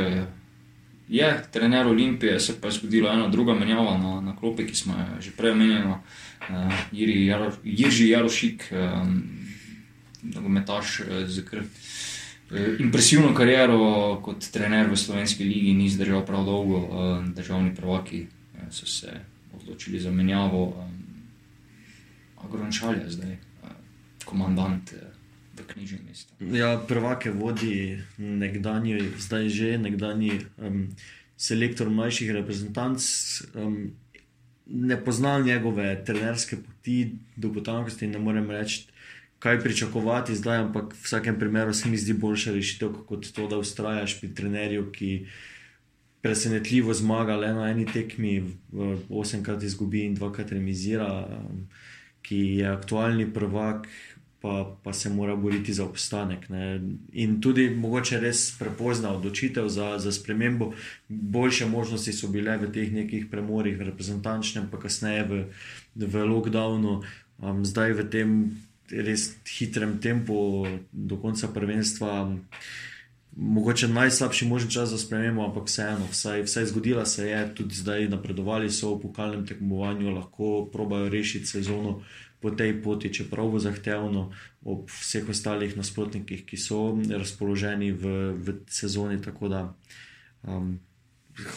je 1.10 1.28
trener 1.52 1.86
Olimpije, 1.86 2.40
se 2.40 2.60
pa 2.60 2.68
je 2.68 2.78
zgodila 2.78 3.12
ena 3.12 3.28
druga 3.28 3.54
menjava 3.54 3.98
na, 3.98 4.20
na 4.20 4.36
klopi, 4.36 4.66
ki 4.66 4.76
smo 4.76 4.94
jo 4.94 5.20
že 5.20 5.32
prej 5.36 5.52
omenjali. 5.52 5.94
Uh, 6.50 6.72
Jirži 7.64 8.08
Jarošik, 8.08 8.70
nogometaš 10.22 11.00
um, 11.00 11.26
z 11.26 11.44
kr. 11.44 11.64
Impresivno 12.82 13.30
kariero 13.34 14.18
kot 14.24 14.48
trener 14.50 14.88
v 14.90 14.96
slovenski 14.98 15.44
ligi 15.44 15.74
ni 15.74 15.86
zdržal 15.86 16.24
prav 16.26 16.42
dolgo, 16.44 16.80
državni 17.36 17.70
prvaki 17.74 18.24
so 18.70 18.86
se 18.86 19.12
odločili 19.54 20.00
za 20.00 20.10
menjavo. 20.10 20.74
Agrončal 22.44 22.94
je 23.04 23.10
zdaj, 23.10 23.36
komandant 24.24 24.94
v 25.60 25.66
knjižnem 25.66 26.02
mestu. 26.08 26.32
Ja, 26.40 26.78
prvake 26.78 27.30
vodi 27.30 28.00
nekdanji, 28.18 29.12
zdaj 29.18 29.48
že 29.48 29.78
nekdanji 29.78 30.40
um, 30.56 30.88
selektor 31.36 31.90
mlajših 31.90 32.32
reprezentanc. 32.40 33.02
Um, 33.54 33.92
ne 34.70 34.96
poznam 35.04 35.42
njegove 35.42 36.04
trenerske 36.04 36.56
poti 36.56 37.18
do 37.36 37.52
potankosti 37.52 38.04
in 38.06 38.14
ne 38.14 38.18
morem 38.18 38.50
reči, 38.50 38.86
kaj 39.38 39.60
pričakovati 39.60 40.36
zdaj, 40.36 40.58
ampak 40.58 40.94
v 40.94 41.04
vsakem 41.04 41.38
primeru 41.38 41.74
se 41.74 41.88
mi 41.88 41.98
zdi 41.98 42.14
boljša 42.14 42.52
rešitev, 42.54 42.92
kot 43.08 43.32
to, 43.34 43.48
da 43.48 43.58
ustrajaš 43.58 44.20
pri 44.20 44.34
trenerju, 44.34 44.90
ki. 44.92 45.26
Presenetljivo 46.20 46.92
zmaga 46.92 47.32
le 47.40 47.48
na 47.56 47.70
eni 47.72 47.86
tekmi, 47.88 48.42
osemkrat 49.08 49.62
izgubi 49.64 50.02
in 50.04 50.18
dvakrat 50.18 50.50
remizira. 50.52 51.06
Um, 51.24 51.62
ki 52.22 52.40
je 52.60 52.68
aktualni 52.68 53.26
prvak, 53.32 53.88
pa, 54.40 54.76
pa 54.82 54.92
se 54.92 55.10
mora 55.10 55.36
boriti 55.36 55.72
za 55.72 55.84
obstanek. 55.84 56.48
Ne. 56.48 56.80
In 57.12 57.40
tudi 57.40 57.68
mogoče 57.70 58.20
res 58.20 58.46
prepozna 58.58 59.12
odločitev 59.12 59.68
za, 59.68 59.98
za 59.98 60.12
spremembo. 60.12 60.72
Boljše 61.08 61.66
možnosti 61.66 62.12
so 62.12 62.28
bile 62.28 62.56
v 62.58 62.70
teh 62.72 62.92
nekih 62.92 63.28
premorih, 63.30 63.76
v 63.78 63.90
reprezentančnem, 63.92 64.70
pa 64.72 64.80
kasneje 64.80 65.24
v, 65.28 65.42
v 65.96 66.24
lockdownu, 66.24 67.02
um, 67.42 67.64
zdaj 67.64 67.92
v 68.00 68.08
tem 68.08 68.28
res 68.90 69.36
hitrem 69.46 69.98
tempu 70.00 70.66
do 70.92 71.20
konca 71.20 71.48
prvenstva. 71.48 72.32
Mogoče 73.36 73.88
najslabši 73.88 74.46
možen 74.46 74.70
čas 74.70 74.88
za 74.90 74.98
spremembo, 74.98 75.44
ampak 75.44 75.68
vseeno, 75.70 76.06
vsaj, 76.10 76.42
vsaj 76.42 76.66
zgodila 76.66 77.06
se 77.06 77.28
je, 77.28 77.54
tudi 77.54 77.74
zdaj 77.74 78.08
napredovali 78.08 78.70
so 78.70 78.94
v 78.94 79.00
pokalnem 79.02 79.46
tekmovanju, 79.46 80.10
lahko 80.10 80.68
probajo 80.72 81.08
rešiti 81.08 81.46
sezono 81.46 82.02
po 82.40 82.50
tej 82.50 82.82
poti, 82.82 83.12
čeprav 83.14 83.50
bo 83.52 83.58
zahtevno 83.58 84.30
ob 84.64 84.90
vseh 84.90 85.28
ostalih 85.28 85.76
nasprotnikih, 85.76 86.44
ki 86.46 86.56
so 86.56 86.96
razpoloženi 87.10 87.92
v, 87.92 88.34
v 88.34 88.56
sezoni. 88.68 89.20
Tako 89.22 89.48
da 89.48 89.62
um, 90.42 90.80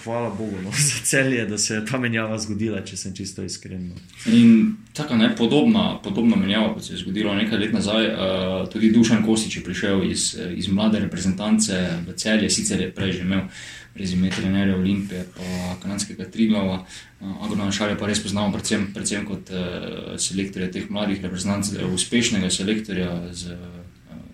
hvala 0.03 0.29
Bogu 0.29 0.57
no, 0.63 0.71
za 0.89 0.99
celje, 1.03 1.45
da 1.45 1.57
se 1.57 1.73
je 1.73 1.85
ta 1.85 1.99
menjava 1.99 2.37
zgodila, 2.39 2.81
če 2.85 2.97
sem 2.97 3.15
čisto 3.15 3.43
iskren. 3.43 3.89
No. 3.89 3.95
In 4.33 4.75
tako 4.93 5.15
ne, 5.15 5.29
podobna, 5.35 5.99
podobna 6.03 6.35
menjava, 6.35 6.73
kot 6.73 6.85
se 6.85 6.93
je 6.93 7.03
zgodila 7.03 7.35
nekaj 7.35 7.59
let 7.59 7.73
nazaj, 7.73 8.09
uh, 8.09 8.57
tudi 8.73 8.91
Dušan 8.91 9.25
Kosič 9.25 9.57
je 9.57 9.63
prišel 9.63 10.03
iz, 10.11 10.33
iz 10.55 10.67
mlade 10.67 10.99
reprezentance 10.99 11.79
v 12.07 12.17
celje, 12.17 12.49
sicer 12.49 12.81
je 12.81 12.91
prej 12.93 13.19
že 13.19 13.23
imel 13.27 13.47
rezime 13.95 14.29
trenerja 14.29 14.75
Olimpije, 14.75 15.25
pa 15.35 15.75
kanadskega 15.81 16.25
Triglava. 16.31 16.85
Agona 17.21 17.71
Šalja 17.71 17.95
pa 17.95 18.07
res 18.09 18.23
poznamo 18.23 18.51
predvsem, 18.51 18.87
predvsem 18.93 19.25
kot 19.25 19.53
uh, 19.53 20.15
selektorja 20.19 20.71
teh 20.73 20.89
mladih 20.89 21.21
reprezentantov, 21.23 21.93
uspešnega 21.93 22.49
selektorja 22.51 23.11
z 23.31 23.53
uh, 23.53 23.83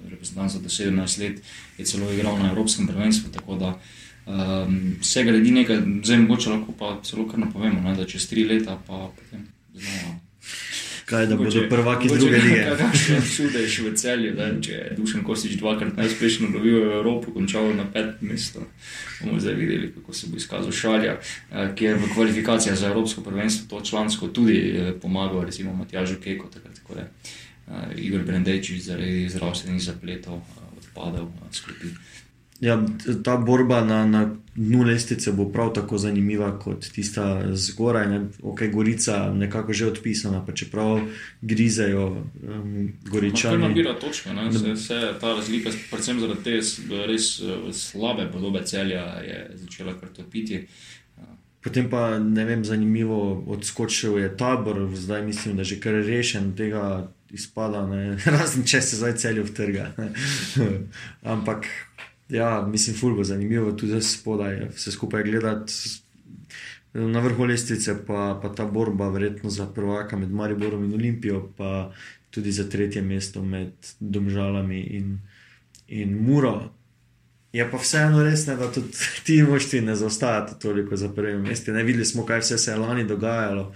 reprezentanco 0.09 0.59
do 0.63 0.69
17 0.69 1.19
let, 1.23 1.41
je 1.77 1.85
celo 1.85 2.12
igral 2.12 2.39
na 2.39 2.51
Evropskem 2.51 2.88
prvenstvu. 2.88 3.31
Tako 3.31 3.55
da 3.55 3.75
um, 4.30 4.80
vse 5.02 5.24
gredi 5.24 5.52
nekaj, 5.52 5.84
zdaj 6.04 6.24
mogoče 6.24 6.50
lahko 6.50 6.74
pa 6.80 6.96
celo 7.04 7.28
kar 7.28 7.39
napovemo, 7.39 7.82
ne, 7.82 7.96
da 7.98 8.06
čez 8.06 8.30
tri 8.30 8.46
leta 8.46 8.78
pa 8.88 9.10
potem 9.15 9.48
znova. 9.74 10.18
Kaj, 11.10 11.26
da 11.26 11.36
bodo 11.36 11.63
prvaki 11.70 12.06
iz 12.06 12.12
druge 12.12 12.38
lige. 12.38 12.65
Čudež 13.36 13.65
še 13.74 13.84
v 13.88 13.94
celju, 13.98 14.34
da 14.38 14.50
če 14.62 14.76
je 14.76 14.89
Dušan 14.98 15.24
Kostič 15.26 15.56
dvakrat 15.58 15.98
najuspešnejši 15.98 16.50
lovil 16.54 16.84
v 16.84 16.92
Evropo, 17.00 17.34
končal 17.34 17.72
na 17.74 17.88
pet 17.89 18.22
mesto. 18.22 18.62
Bomo 19.24 19.39
zdaj 19.42 19.58
videli, 19.58 19.89
kako 19.96 20.13
se 20.13 20.30
bo 20.30 20.38
izkazal 20.38 20.72
Šalja, 20.72 21.18
eh, 21.18 21.72
ki 21.74 21.89
je 21.89 21.96
v 21.98 22.12
kvalifikacijah 22.13 22.78
za 22.78 22.94
Evropsko 22.94 23.26
prvenstvo 23.26 23.65
to 23.70 23.82
člansko 23.86 24.30
tudi 24.30 24.60
eh, 24.70 24.94
pomagal, 25.02 25.50
recimo 25.50 25.74
Matjažu 25.74 26.22
Keko, 26.22 26.52
takrat 26.54 26.78
ko 26.86 27.00
je 27.00 27.08
uh, 27.10 27.74
Igor 27.98 28.22
Brendejčič 28.26 28.82
zaradi 28.82 29.30
zdravstvenih 29.30 29.82
zapletov 29.82 30.42
odpadel 30.78 31.26
uh, 31.26 31.50
skupaj. 31.52 31.89
Ja, 32.62 32.86
ta 33.24 33.38
borba 33.38 33.82
na, 33.86 34.06
na 34.06 34.36
dnu 34.56 34.84
lestvice 34.84 35.32
bo 35.32 35.45
prav 35.52 35.74
tako 35.74 35.98
zanimiva 35.98 36.60
kot 36.60 36.89
tista 36.91 37.41
zgoraj. 37.54 38.08
Ne? 38.08 38.19
Ok, 38.43 38.62
Gorica 38.74 39.34
nekako 39.34 39.74
že 39.74 39.88
odpisana, 39.88 40.45
pa 40.45 40.54
čeprav 40.54 41.00
grizejo 41.41 42.08
um, 42.08 42.91
Goričani. 43.08 43.62
To 43.62 43.67
nabira 43.67 43.93
točke, 44.00 44.30
vse, 44.74 45.00
ta 45.22 45.34
razlika, 45.36 45.72
predvsem 45.91 46.19
zaradi 46.19 46.43
te 46.43 46.60
res 47.08 47.41
slabe 47.72 48.28
podobe 48.32 48.65
celja, 48.65 49.06
je 49.24 49.52
začela 49.56 49.93
kar 50.00 50.10
topiti. 50.15 50.65
Potem 51.63 51.89
pa 51.89 52.19
ne 52.19 52.45
vem, 52.45 52.65
zanimivo, 52.65 53.43
odskočil 53.48 54.19
je 54.19 54.38
tabor, 54.38 54.89
zdaj 54.95 55.24
mislim, 55.26 55.56
da 55.56 55.62
je 55.62 55.76
že 55.76 55.80
kar 55.80 55.93
rešen 55.93 56.56
tega 56.56 57.12
izpada, 57.32 57.88
razen 58.38 58.63
če 58.63 58.82
se 58.82 59.00
zdaj 59.00 59.15
celju 59.15 59.43
vtrga. 59.48 59.91
Ampak 61.36 61.67
Ja, 62.30 62.68
mislim, 62.68 62.96
ful 62.96 63.15
bo 63.15 63.24
zanimivo 63.24 63.72
tudi 63.72 64.02
spodaj 64.02 64.68
vse 64.76 64.92
skupaj 64.92 65.24
gledati. 65.24 65.74
Na 66.94 67.20
vrhu 67.20 67.46
lestvice 67.46 67.96
pa, 68.08 68.39
pa 68.42 68.50
ta 68.56 68.65
borba, 68.65 69.10
verjetno 69.10 69.50
za 69.50 69.65
prvaka 69.65 70.18
med 70.18 70.32
Mariborom 70.32 70.84
in 70.84 70.94
Olimpijo, 70.94 71.52
pa 71.58 71.94
tudi 72.30 72.52
za 72.52 72.70
tretje 72.70 73.02
mesto 73.02 73.44
med 73.44 73.72
Domžalami 74.00 74.80
in, 74.80 75.20
in 75.88 76.18
Muro. 76.18 76.72
Je 77.54 77.65
pa 77.72 77.78
vseeno 77.78 78.24
res, 78.24 78.46
ne, 78.48 78.56
da 78.56 78.72
tudi 78.72 78.94
ti 79.26 79.42
moštvi 79.44 79.82
ne 79.82 79.96
zaostajate 79.96 80.60
toliko 80.62 80.98
za 80.98 81.10
prvim 81.10 81.42
mestom. 81.42 81.76
Ne 81.76 81.84
videli 81.84 82.06
smo, 82.06 82.26
kaj 82.26 82.39
vse 82.39 82.58
se 82.58 82.72
je 82.72 82.78
lani 82.78 83.06
dogajalo, 83.08 83.74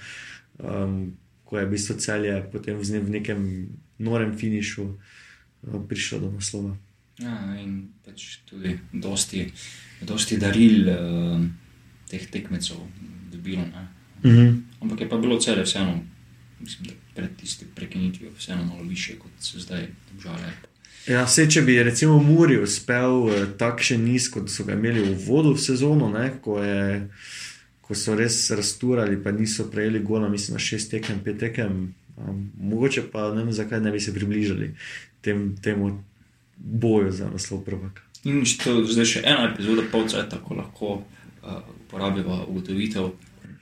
um, 0.60 1.18
ko 1.44 1.60
je 1.60 1.66
v 1.66 1.70
bistvu 1.70 1.96
celje 1.98 2.38
potem 2.52 2.78
v 2.78 3.10
nekem 3.10 3.70
norem 3.98 4.38
finišu 4.38 4.84
um, 4.84 5.88
prišlo 5.88 6.20
do 6.20 6.32
naslova. 6.32 6.78
Ja, 7.21 7.36
in 7.62 7.93
pač 8.06 8.39
tudi 8.49 8.73
dosti, 8.91 9.45
dosti 10.02 10.39
daril 10.41 10.89
uh, 10.89 11.43
teh 12.10 12.26
tekmecev 12.32 12.82
dobilo. 13.32 13.62
Uh 13.62 14.32
mhm. 14.32 14.38
-huh. 14.38 14.62
Ampak 14.82 15.02
je 15.02 15.10
pa 15.10 15.17
bilo 15.17 15.39
cele 15.39 15.63
vseeno, 15.63 16.04
mislim, 16.60 16.88
da 16.88 16.93
pred 17.15 17.36
tistim 17.38 17.67
prekinitvijo, 17.76 18.32
vseeno 18.38 18.65
malo 18.65 18.84
više 18.84 19.19
kot 19.19 19.32
se 19.39 19.60
zdaj 19.60 19.88
obžale. 20.13 20.54
Ja, 21.08 21.26
vse, 21.28 21.49
če 21.49 21.62
bi 21.62 21.84
recimo 21.84 22.19
Muri 22.23 22.62
uspel 22.63 23.30
eh, 23.30 23.45
takšen 23.60 24.06
niz, 24.06 24.30
kot 24.32 24.47
so 24.49 24.63
ga 24.63 24.73
imeli 24.73 25.02
v 25.02 25.17
vodu 25.28 25.52
v 25.52 25.60
sezono, 25.60 26.08
ne, 26.10 26.30
ko, 26.41 26.62
je, 26.63 27.10
ko 27.82 27.95
so 27.95 28.15
res 28.15 28.38
rasturali, 28.52 29.19
pa 29.23 29.32
niso 29.32 29.67
prejeli 29.71 29.99
gola, 29.99 30.30
mislim, 30.30 30.56
na 30.56 30.63
šest 30.63 30.91
tekem, 30.91 31.19
pet 31.19 31.41
tekem, 31.43 31.93
um, 32.15 32.39
mogoče 32.56 33.04
pa 33.12 33.34
ne 33.36 33.43
vem, 33.43 33.52
zakaj 33.52 33.82
ne 33.84 33.91
bi 33.91 33.99
se 33.99 34.13
približali 34.15 34.71
tem, 35.21 35.56
temu 35.62 35.91
boju 36.58 37.12
za 37.12 37.30
naslov 37.30 37.63
prvaka. 37.63 38.02
In 38.24 38.46
če 38.48 38.58
to 38.62 38.74
zdaj 38.88 39.08
še 39.10 39.22
ena 39.28 39.50
epizoda, 39.50 39.84
pol 39.92 40.08
cajt 40.08 40.30
tako 40.32 40.56
lahko 40.56 40.92
uh, 40.96 41.60
uporabimo 41.88 42.46
ugotovitev, 42.48 43.10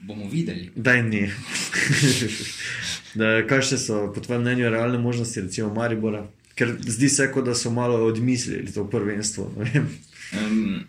bomo 0.06 0.28
videli. 0.30 0.70
Da 0.76 0.94
je 1.00 1.04
ni. 1.04 1.24
Kaj 3.50 3.66
še 3.72 3.80
so 3.82 4.04
po 4.14 4.22
tvojem 4.22 4.46
mnenju 4.46 4.70
realne 4.70 5.02
možnosti, 5.02 5.48
recimo 5.48 5.72
Maribora? 5.74 6.28
Ker 6.56 6.76
zdi 6.78 7.10
se, 7.10 7.26
kot 7.34 7.48
da 7.50 7.56
so 7.58 7.72
malo 7.74 7.98
odmislili 8.06 8.70
to 8.74 8.86
prvenstvo. 8.90 9.50
Um, 10.38 10.86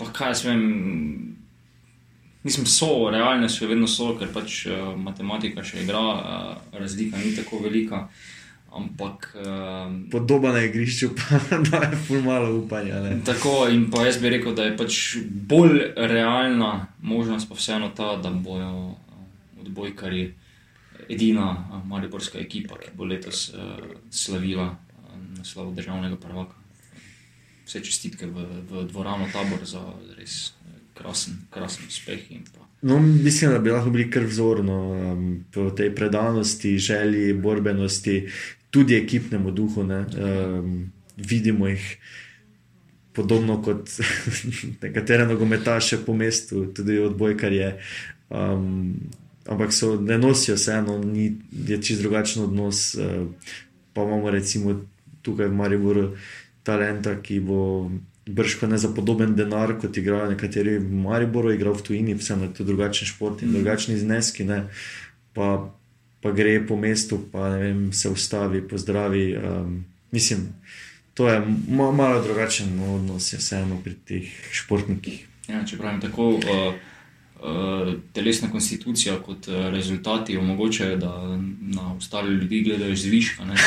pa 0.00 0.10
kaj 0.12 0.34
jaz 0.34 0.44
vem. 0.48 0.62
Mislim, 2.42 2.66
so 2.66 3.06
realne, 3.14 3.46
še 3.46 3.70
vedno 3.70 3.86
so, 3.86 4.16
ker 4.18 4.32
pač 4.34 4.64
uh, 4.66 4.96
matematika 4.98 5.62
še 5.62 5.84
igra, 5.84 6.02
uh, 6.02 6.70
razlika 6.74 7.20
ni 7.22 7.36
tako 7.38 7.62
velika. 7.62 8.08
Uh, 8.08 8.41
Ampak. 8.72 9.36
Um, 9.36 10.08
Podoba 10.10 10.52
na 10.52 10.62
igrišču, 10.64 11.10
pa 11.16 11.58
da 11.60 11.76
je 11.84 11.98
pol 12.08 12.22
malo 12.24 12.54
upanja. 12.56 13.00
Ne? 13.04 13.18
Tako 13.24 13.66
in 13.68 13.90
pa 13.90 14.06
jaz 14.06 14.16
bi 14.22 14.30
rekel, 14.32 14.54
da 14.56 14.64
je 14.64 14.76
pač 14.76 15.00
bolj 15.28 15.92
realna 15.96 16.86
možnost, 17.02 17.48
pa 17.48 17.58
vseeno 17.58 17.90
ta, 17.96 18.16
da 18.16 18.30
bojo 18.30 18.70
uh, 18.86 18.94
odbojkari 19.60 20.24
edina 21.08 21.50
uh, 21.52 21.84
mariborska 21.86 22.40
ekipa, 22.40 22.80
ki 22.80 22.96
bo 22.96 23.04
letos 23.04 23.50
uh, 23.52 23.76
slavila 24.10 24.70
uh, 24.72 25.20
naslov 25.36 25.74
državnega 25.76 26.16
prvaka. 26.16 26.56
Vse 27.68 27.84
čestitke 27.84 28.26
v, 28.26 28.48
v 28.70 28.86
dvorano 28.88 29.28
tabor 29.32 29.68
za 29.68 29.84
res 30.16 30.54
krasen, 30.96 31.44
krasen 31.52 31.92
uspeh. 31.92 32.24
No, 32.82 32.98
mislim, 33.00 33.52
da 33.52 33.58
bi 33.58 33.70
lahko 33.70 33.90
bili 33.90 34.08
kar 34.10 34.24
vzorno 34.24 34.80
um, 34.92 35.44
po 35.54 35.70
tej 35.70 35.94
predanosti, 35.94 36.78
želji, 36.78 37.32
borbenosti, 37.34 38.16
tudi 38.72 38.96
ekipnemu 38.96 39.50
duhu. 39.50 39.80
Um, 39.80 40.92
vidimo 41.16 41.68
jih 41.68 41.96
podobno 43.12 43.62
kot 43.62 43.90
nekatere 44.82 45.26
nogometaše 45.26 45.98
po 46.06 46.14
mestu, 46.14 46.66
tudi 46.66 46.98
odbojkarje. 46.98 47.78
Um, 48.30 48.94
ampak 49.46 49.72
so, 49.72 50.00
ne 50.00 50.18
nosijo 50.18 50.56
vseeno, 50.56 50.98
ni 50.98 51.36
čist 51.82 52.00
drugačen 52.00 52.42
odnos. 52.42 52.94
Uh, 52.94 53.28
pa 53.92 54.02
imamo 54.02 54.30
recimo 54.30 54.80
tukaj 55.22 55.46
v 55.46 55.54
Mariboru 55.54 56.08
talenta, 56.62 57.20
ki 57.22 57.40
bo. 57.40 57.90
Brško 58.22 58.68
ne 58.70 58.78
za 58.78 58.86
podoben 58.94 59.32
denar, 59.34 59.72
kot 59.82 59.96
igrajo 59.98 60.28
nekateri 60.30 60.76
v 60.78 60.94
Mariboru, 60.94 61.50
igrajo 61.50 61.74
v 61.74 61.82
tujini, 61.82 62.14
vseeno 62.14 62.46
je 62.46 62.52
to 62.54 62.64
drugačen 62.64 63.08
šport 63.10 63.42
in 63.42 63.48
mm. 63.50 63.56
drugačni 63.56 63.96
zneski. 63.98 64.44
Ne. 64.46 64.60
Pa 65.34 65.74
pa 66.22 66.30
gre 66.30 66.60
po 66.66 66.76
mestu, 66.76 67.18
pa 67.32 67.48
vem, 67.58 67.92
se 67.92 68.08
ustavi, 68.08 68.62
pozdravi. 68.68 69.36
Um, 69.36 69.84
mislim, 70.10 70.54
to 71.14 71.28
je 71.28 71.42
malo 71.68 72.22
drugačen 72.22 72.80
odnos, 72.80 73.32
vseeno 73.32 73.80
pri 73.84 73.94
teh 74.06 74.30
športnikih. 74.52 75.26
Ja, 75.48 75.64
če 75.66 75.76
pravim 75.76 75.98
tako, 76.00 76.28
uh, 76.38 76.74
uh, 77.42 77.90
telesna 78.14 78.50
konstitucija 78.50 79.16
kot 79.26 79.48
uh, 79.48 79.66
rezultati 79.74 80.36
omogočajo, 80.38 80.96
da 80.96 81.12
na 81.60 81.92
ostale 81.96 82.30
ljudi 82.30 82.62
gledajo 82.62 82.96
zviška. 82.96 83.44
Ne, 83.44 83.58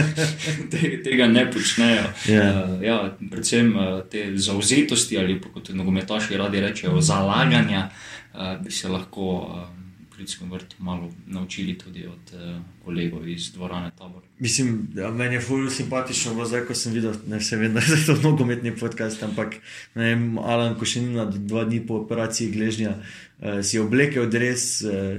te, 0.70 0.94
tega 1.02 1.26
ne 1.26 1.44
počnejo. 1.50 2.06
Yeah. 2.24 2.30
Ja. 2.30 2.64
Uh, 2.64 2.82
ja, 2.82 3.16
predvsem 3.30 3.76
uh, 3.76 4.00
te 4.10 4.30
zauzetosti 4.36 5.18
ali 5.18 5.40
kot 5.40 5.74
nogometaši 5.74 6.38
radi 6.38 6.60
rečejo, 6.60 7.00
zalaganja 7.00 7.88
uh, 7.90 8.64
bi 8.64 8.70
se 8.70 8.88
lahko. 8.88 9.30
Uh, 9.50 9.81
Ljudskem 10.22 10.50
vrtu 10.50 10.76
malo 10.78 11.10
naučili 11.26 11.78
tudi 11.78 12.06
od 12.06 12.34
uh, 12.34 12.60
kolegov 12.84 13.28
iz 13.28 13.52
dvorane 13.52 13.90
Tabor. 13.98 14.22
Mislim, 14.38 14.88
ja, 14.96 15.10
meni 15.10 15.34
je 15.34 15.40
fully 15.40 15.70
simpatično, 15.70 16.34
bo 16.34 16.44
zdaj, 16.46 16.62
ko 16.68 16.74
sem 16.78 16.94
videl, 16.94 17.16
ne 17.26 17.40
vem, 17.50 17.60
vem 17.60 17.74
da 17.76 17.80
je 17.80 18.04
to 18.06 18.14
nogometni 18.22 18.76
podcast, 18.76 19.22
ampak 19.22 19.56
ne 19.94 20.04
vem, 20.04 20.38
Alan 20.38 20.78
Košenina, 20.78 21.24
dva 21.24 21.64
dni 21.64 21.82
po 21.86 21.98
operaciji 22.04 22.52
gležnja, 22.54 22.94
uh, 22.94 23.58
si 23.66 23.82
oblekel 23.82 24.30
res, 24.30 24.84
uh, 24.86 25.18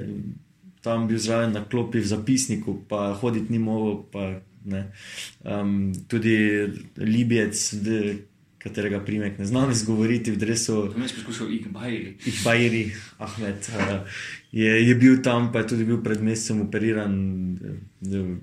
tam 0.84 1.08
bil 1.08 1.20
zraven 1.20 1.52
na 1.52 1.66
klopi 1.68 2.00
v 2.00 2.08
zapisniku, 2.08 2.80
pa 2.88 3.12
hoditi 3.20 3.52
ni 3.52 3.60
mogel, 3.60 4.00
pa 4.12 4.32
ne. 4.66 4.86
Um, 5.44 5.92
tudi 6.08 6.38
Libijec, 6.96 7.74
katerega 8.64 9.00
primek 9.06 9.40
ne 9.40 9.46
znam 9.46 9.72
izgovoriti 9.72 10.32
v 10.32 10.38
dresu. 10.38 10.94
To 10.94 11.04
je 11.04 11.10
poskušal 11.16 11.52
Igbajri. 11.52 12.16
Igbajri, 12.26 12.92
Ahmed. 13.18 13.70
Uh, 13.70 14.08
je, 14.52 14.88
je 14.88 14.96
bil 14.96 15.22
tam, 15.24 15.52
pa 15.52 15.60
je 15.60 15.68
tudi 15.68 15.86
bil 15.86 16.04
pred 16.04 16.24
mesecem 16.24 16.62
operiran. 16.62 17.14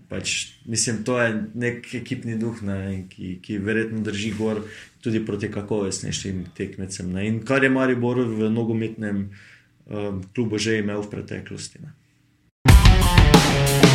Pač, 0.09 0.46
mislim, 0.66 1.04
to 1.04 1.20
je 1.20 1.44
nek 1.54 1.94
ekipni 1.94 2.37
duh, 2.38 2.62
ne, 2.62 3.06
ki, 3.09 3.38
ki 3.42 3.59
verjetno 3.59 4.04
drži 4.04 4.35
gor 4.38 4.64
tudi 5.00 5.24
proti 5.26 5.50
kakovostnejšim 5.50 6.44
tekmecem. 6.56 7.12
Ne. 7.12 7.26
In 7.28 7.40
kar 7.44 7.64
je 7.64 7.72
Maribor 7.72 8.20
v 8.20 8.52
nogometnem 8.52 9.30
um, 9.87 10.20
klubu 10.35 10.59
že 10.59 10.78
imel 10.85 11.02
v 11.02 11.11
preteklosti. 11.16 11.80
Ne. 11.80 13.89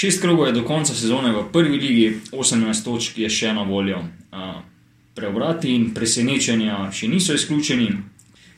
Šest 0.00 0.22
krogov 0.22 0.46
je 0.46 0.52
do 0.52 0.62
konca 0.64 0.94
sezone 0.94 1.28
v 1.32 1.42
prvi 1.52 1.76
ligi, 1.76 2.20
18 2.32 2.84
točk 2.84 3.18
je 3.18 3.28
še 3.28 3.52
na 3.52 3.62
voljo. 3.68 3.98
preobrati 5.14 5.74
in 5.76 5.90
presenečenja 5.94 6.88
še 6.92 7.08
niso 7.08 7.34
izključeni. 7.36 7.90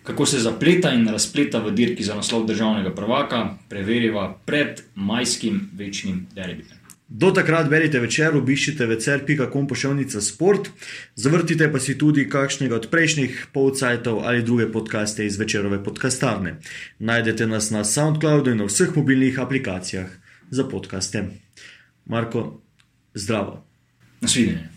Kako 0.07 0.27
se 0.27 0.39
zapleta 0.39 0.93
in 0.95 1.09
razpleta 1.09 1.59
v 1.59 1.73
dirki 1.75 2.05
za 2.07 2.15
naslov 2.15 2.47
državnega 2.47 2.95
prvaka, 2.95 3.59
preveriva 3.69 4.29
pred 4.47 4.85
majskim 4.95 5.71
večnim 5.75 6.27
derbijem. 6.35 6.79
Do 7.09 7.33
takrat 7.35 7.67
berite 7.69 7.99
večer, 8.01 8.37
obiščite 8.37 8.87
večer.com 8.87 9.67
pošiljnica 9.67 10.21
sport, 10.21 10.71
zavrtite 11.17 11.73
pa 11.73 11.81
si 11.83 11.99
tudi 11.99 12.29
kakšnega 12.29 12.77
od 12.77 12.91
prejšnjih 12.91 13.47
polcajtov 13.53 14.23
ali 14.23 14.47
druge 14.47 14.71
podcaste 14.73 15.27
iz 15.27 15.43
večerove 15.43 15.83
podcastarne. 15.85 16.61
Najdete 16.99 17.47
nas 17.47 17.71
na 17.71 17.85
SoundCloudu 17.85 18.55
in 18.55 18.63
na 18.63 18.71
vseh 18.71 18.95
mobilnih 18.97 19.43
aplikacijah 19.43 20.22
za 20.53 20.65
podkaste. 20.65 21.25
Marko, 22.07 22.61
zdravo. 23.15 23.65
Nasvidenje. 24.21 24.69